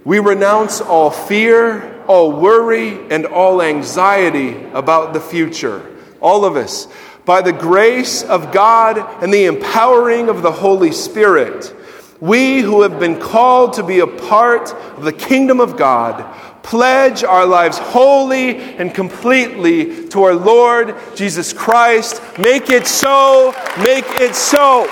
We 0.04 0.18
renounce 0.18 0.82
all 0.82 1.12
fear, 1.12 2.04
all 2.06 2.32
worry, 2.32 2.98
and 3.12 3.28
all 3.28 3.62
anxiety 3.62 4.60
about 4.74 5.14
the 5.14 5.22
future. 5.22 5.88
All 6.20 6.46
of 6.46 6.56
us, 6.56 6.88
by 7.26 7.44
the 7.44 7.54
grace 7.54 8.24
of 8.24 8.52
God 8.52 8.98
and 9.22 9.32
the 9.32 9.46
empowering 9.46 10.30
of 10.30 10.42
the 10.42 10.52
Holy 10.52 10.92
Spirit 10.92 11.72
we 12.20 12.62
who 12.62 12.84
have 12.84 13.00
been 13.00 13.20
called 13.20 13.74
to 13.74 13.84
be 13.84 14.00
a 14.00 14.08
part 14.08 14.74
of 14.96 15.04
the 15.04 15.12
kingdom 15.12 15.60
of 15.60 15.76
God 15.76 16.22
pledge 16.64 17.24
our 17.24 17.46
lives 17.46 17.78
wholly 17.78 18.58
and 18.78 18.96
completely 18.96 20.08
to 20.08 20.24
our 20.24 20.34
Lord 20.34 20.96
Jesus 21.16 21.54
Christ. 21.54 22.22
Make 22.40 22.70
it 22.70 22.88
so, 22.88 23.54
make 23.78 24.06
it 24.20 24.34
so. 24.34 24.88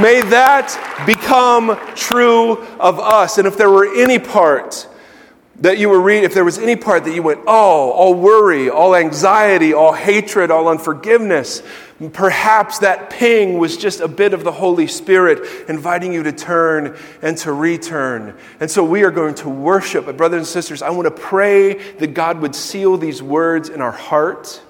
May 0.00 0.22
that 0.22 1.04
become 1.06 1.78
true 1.94 2.58
of 2.80 2.98
us. 2.98 3.38
And 3.38 3.46
if 3.46 3.56
there 3.56 3.70
were 3.70 3.94
any 3.94 4.18
part 4.18 4.88
that 5.64 5.78
you 5.78 5.88
were 5.88 6.00
reading, 6.00 6.24
if 6.24 6.34
there 6.34 6.44
was 6.44 6.58
any 6.58 6.76
part 6.76 7.04
that 7.04 7.14
you 7.14 7.22
went, 7.22 7.40
oh, 7.46 7.90
all 7.90 8.12
worry, 8.12 8.68
all 8.68 8.94
anxiety, 8.94 9.72
all 9.72 9.94
hatred, 9.94 10.50
all 10.50 10.68
unforgiveness, 10.68 11.62
perhaps 12.12 12.80
that 12.80 13.08
ping 13.08 13.56
was 13.56 13.78
just 13.78 14.00
a 14.00 14.08
bit 14.08 14.34
of 14.34 14.44
the 14.44 14.52
Holy 14.52 14.86
Spirit 14.86 15.66
inviting 15.70 16.12
you 16.12 16.22
to 16.22 16.32
turn 16.32 16.98
and 17.22 17.38
to 17.38 17.50
return. 17.50 18.36
And 18.60 18.70
so 18.70 18.84
we 18.84 19.04
are 19.04 19.10
going 19.10 19.36
to 19.36 19.48
worship. 19.48 20.04
But, 20.04 20.18
brothers 20.18 20.40
and 20.40 20.46
sisters, 20.46 20.82
I 20.82 20.90
want 20.90 21.06
to 21.06 21.22
pray 21.22 21.94
that 21.94 22.12
God 22.12 22.40
would 22.40 22.54
seal 22.54 22.98
these 22.98 23.22
words 23.22 23.70
in 23.70 23.80
our 23.80 23.90
heart 23.90 24.60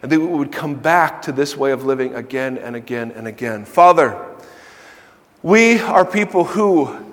and 0.00 0.10
that 0.10 0.18
we 0.18 0.26
would 0.26 0.50
come 0.50 0.76
back 0.76 1.20
to 1.22 1.32
this 1.32 1.58
way 1.58 1.72
of 1.72 1.84
living 1.84 2.14
again 2.14 2.56
and 2.56 2.74
again 2.74 3.10
and 3.10 3.28
again. 3.28 3.66
Father, 3.66 4.18
we 5.42 5.78
are 5.78 6.06
people 6.06 6.44
who 6.44 7.06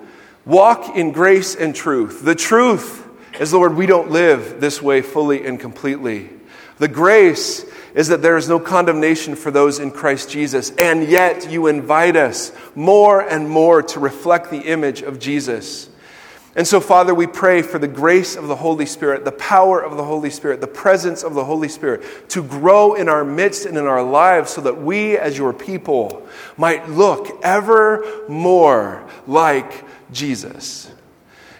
walk 0.46 0.96
in 0.96 1.12
grace 1.12 1.54
and 1.54 1.74
truth. 1.74 2.24
The 2.24 2.34
truth 2.34 3.02
is, 3.40 3.52
Lord, 3.52 3.74
we 3.74 3.86
don't 3.86 4.10
live 4.10 4.60
this 4.60 4.80
way 4.80 5.02
fully 5.02 5.46
and 5.46 5.60
completely. 5.60 6.30
The 6.78 6.88
grace 6.88 7.64
is 7.94 8.08
that 8.08 8.20
there 8.20 8.36
is 8.36 8.48
no 8.48 8.60
condemnation 8.60 9.36
for 9.36 9.50
those 9.50 9.78
in 9.78 9.90
Christ 9.90 10.30
Jesus, 10.30 10.70
and 10.72 11.08
yet 11.08 11.50
you 11.50 11.66
invite 11.66 12.16
us 12.16 12.52
more 12.74 13.20
and 13.20 13.48
more 13.48 13.82
to 13.82 14.00
reflect 14.00 14.50
the 14.50 14.60
image 14.60 15.02
of 15.02 15.18
Jesus. 15.18 15.88
And 16.54 16.66
so, 16.66 16.80
Father, 16.80 17.14
we 17.14 17.26
pray 17.26 17.60
for 17.60 17.78
the 17.78 17.88
grace 17.88 18.34
of 18.34 18.48
the 18.48 18.56
Holy 18.56 18.86
Spirit, 18.86 19.26
the 19.26 19.32
power 19.32 19.82
of 19.82 19.96
the 19.98 20.04
Holy 20.04 20.30
Spirit, 20.30 20.62
the 20.62 20.66
presence 20.66 21.22
of 21.22 21.34
the 21.34 21.44
Holy 21.44 21.68
Spirit 21.68 22.30
to 22.30 22.42
grow 22.42 22.94
in 22.94 23.10
our 23.10 23.24
midst 23.24 23.66
and 23.66 23.76
in 23.76 23.84
our 23.84 24.02
lives 24.02 24.52
so 24.52 24.62
that 24.62 24.80
we, 24.80 25.18
as 25.18 25.36
your 25.36 25.52
people, 25.52 26.26
might 26.56 26.88
look 26.88 27.40
ever 27.42 28.24
more 28.28 29.06
like 29.26 29.84
Jesus 30.12 30.90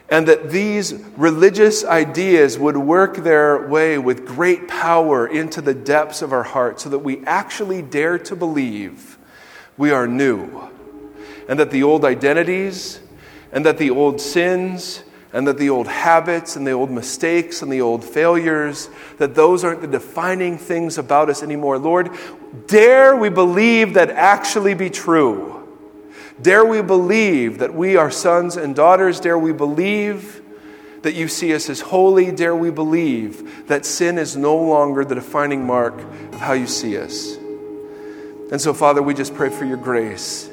and 0.09 0.29
that 0.29 0.51
these 0.51 0.93
religious 1.17 1.85
ideas 1.85 2.59
would 2.59 2.77
work 2.77 3.17
their 3.17 3.67
way 3.67 3.99
with 3.99 4.25
great 4.25 4.69
power 4.69 5.27
into 5.27 5.61
the 5.61 5.75
depths 5.75 6.23
of 6.23 6.33
our 6.33 6.45
hearts 6.45 6.85
so 6.85 6.91
that 6.91 7.01
we 7.01 7.25
actually 7.27 7.83
dare 7.83 8.19
to 8.19 8.37
believe 8.37 9.19
we 9.77 9.91
are 9.91 10.07
new 10.07 10.71
and 11.49 11.59
that 11.59 11.71
the 11.71 11.83
old 11.83 12.05
identities 12.05 13.01
and 13.53 13.67
that 13.67 13.79
the 13.79 13.91
old 13.91 14.21
sins 14.21 15.03
and 15.33 15.47
that 15.47 15.59
the 15.59 15.71
old 15.71 15.89
habits 15.89 16.57
and 16.57 16.67
the 16.67 16.73
old 16.73 16.91
mistakes 16.91 17.61
and 17.63 17.71
the 17.71 17.81
old 17.81 18.05
failures 18.05 18.89
that 19.19 19.35
those 19.35 19.65
aren't 19.65 19.81
the 19.81 19.87
defining 19.87 20.57
things 20.57 20.99
about 20.99 21.29
us 21.29 21.43
anymore. 21.43 21.79
Lord 21.79 22.11
dare 22.69 23.15
we 23.17 23.29
believe 23.29 23.95
that 23.95 24.11
actually 24.11 24.75
be 24.75 24.89
true 24.89 25.56
Dare 26.41 26.65
we 26.65 26.83
believe 26.83 27.59
that 27.59 27.75
we 27.75 27.97
are 27.97 28.11
sons 28.11 28.57
and 28.57 28.75
daughters? 28.75 29.21
Dare 29.21 29.39
we 29.39 29.53
believe 29.53 30.43
that 31.03 31.15
you 31.15 31.29
see 31.29 31.55
us 31.55 31.71
as 31.71 31.81
holy? 31.81 32.31
Dare 32.31 32.55
we 32.55 32.71
believe 32.71 33.67
that 33.69 33.87
sin 33.87 34.19
is 34.19 34.37
no 34.37 34.57
longer 34.57 35.05
the 35.05 35.15
defining 35.15 35.67
mark 35.67 35.99
of 36.33 36.41
how 36.41 36.53
you 36.53 36.67
see 36.67 36.99
us? 36.99 37.37
And 38.51 38.61
so, 38.61 38.75
Father, 38.75 39.03
we 39.03 39.15
just 39.15 39.35
pray 39.35 39.51
for 39.51 39.65
your 39.65 39.79
grace 39.79 40.51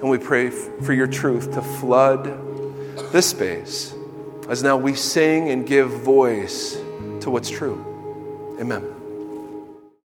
and 0.00 0.08
we 0.08 0.18
pray 0.18 0.50
for 0.50 0.92
your 0.92 1.06
truth 1.06 1.52
to 1.54 1.62
flood 1.62 2.24
this 3.12 3.26
space 3.26 3.94
as 4.48 4.62
now 4.62 4.76
we 4.76 4.94
sing 4.94 5.50
and 5.50 5.66
give 5.66 5.90
voice 5.90 6.74
to 7.20 7.30
what's 7.30 7.50
true. 7.50 8.56
Amen. 8.60 8.97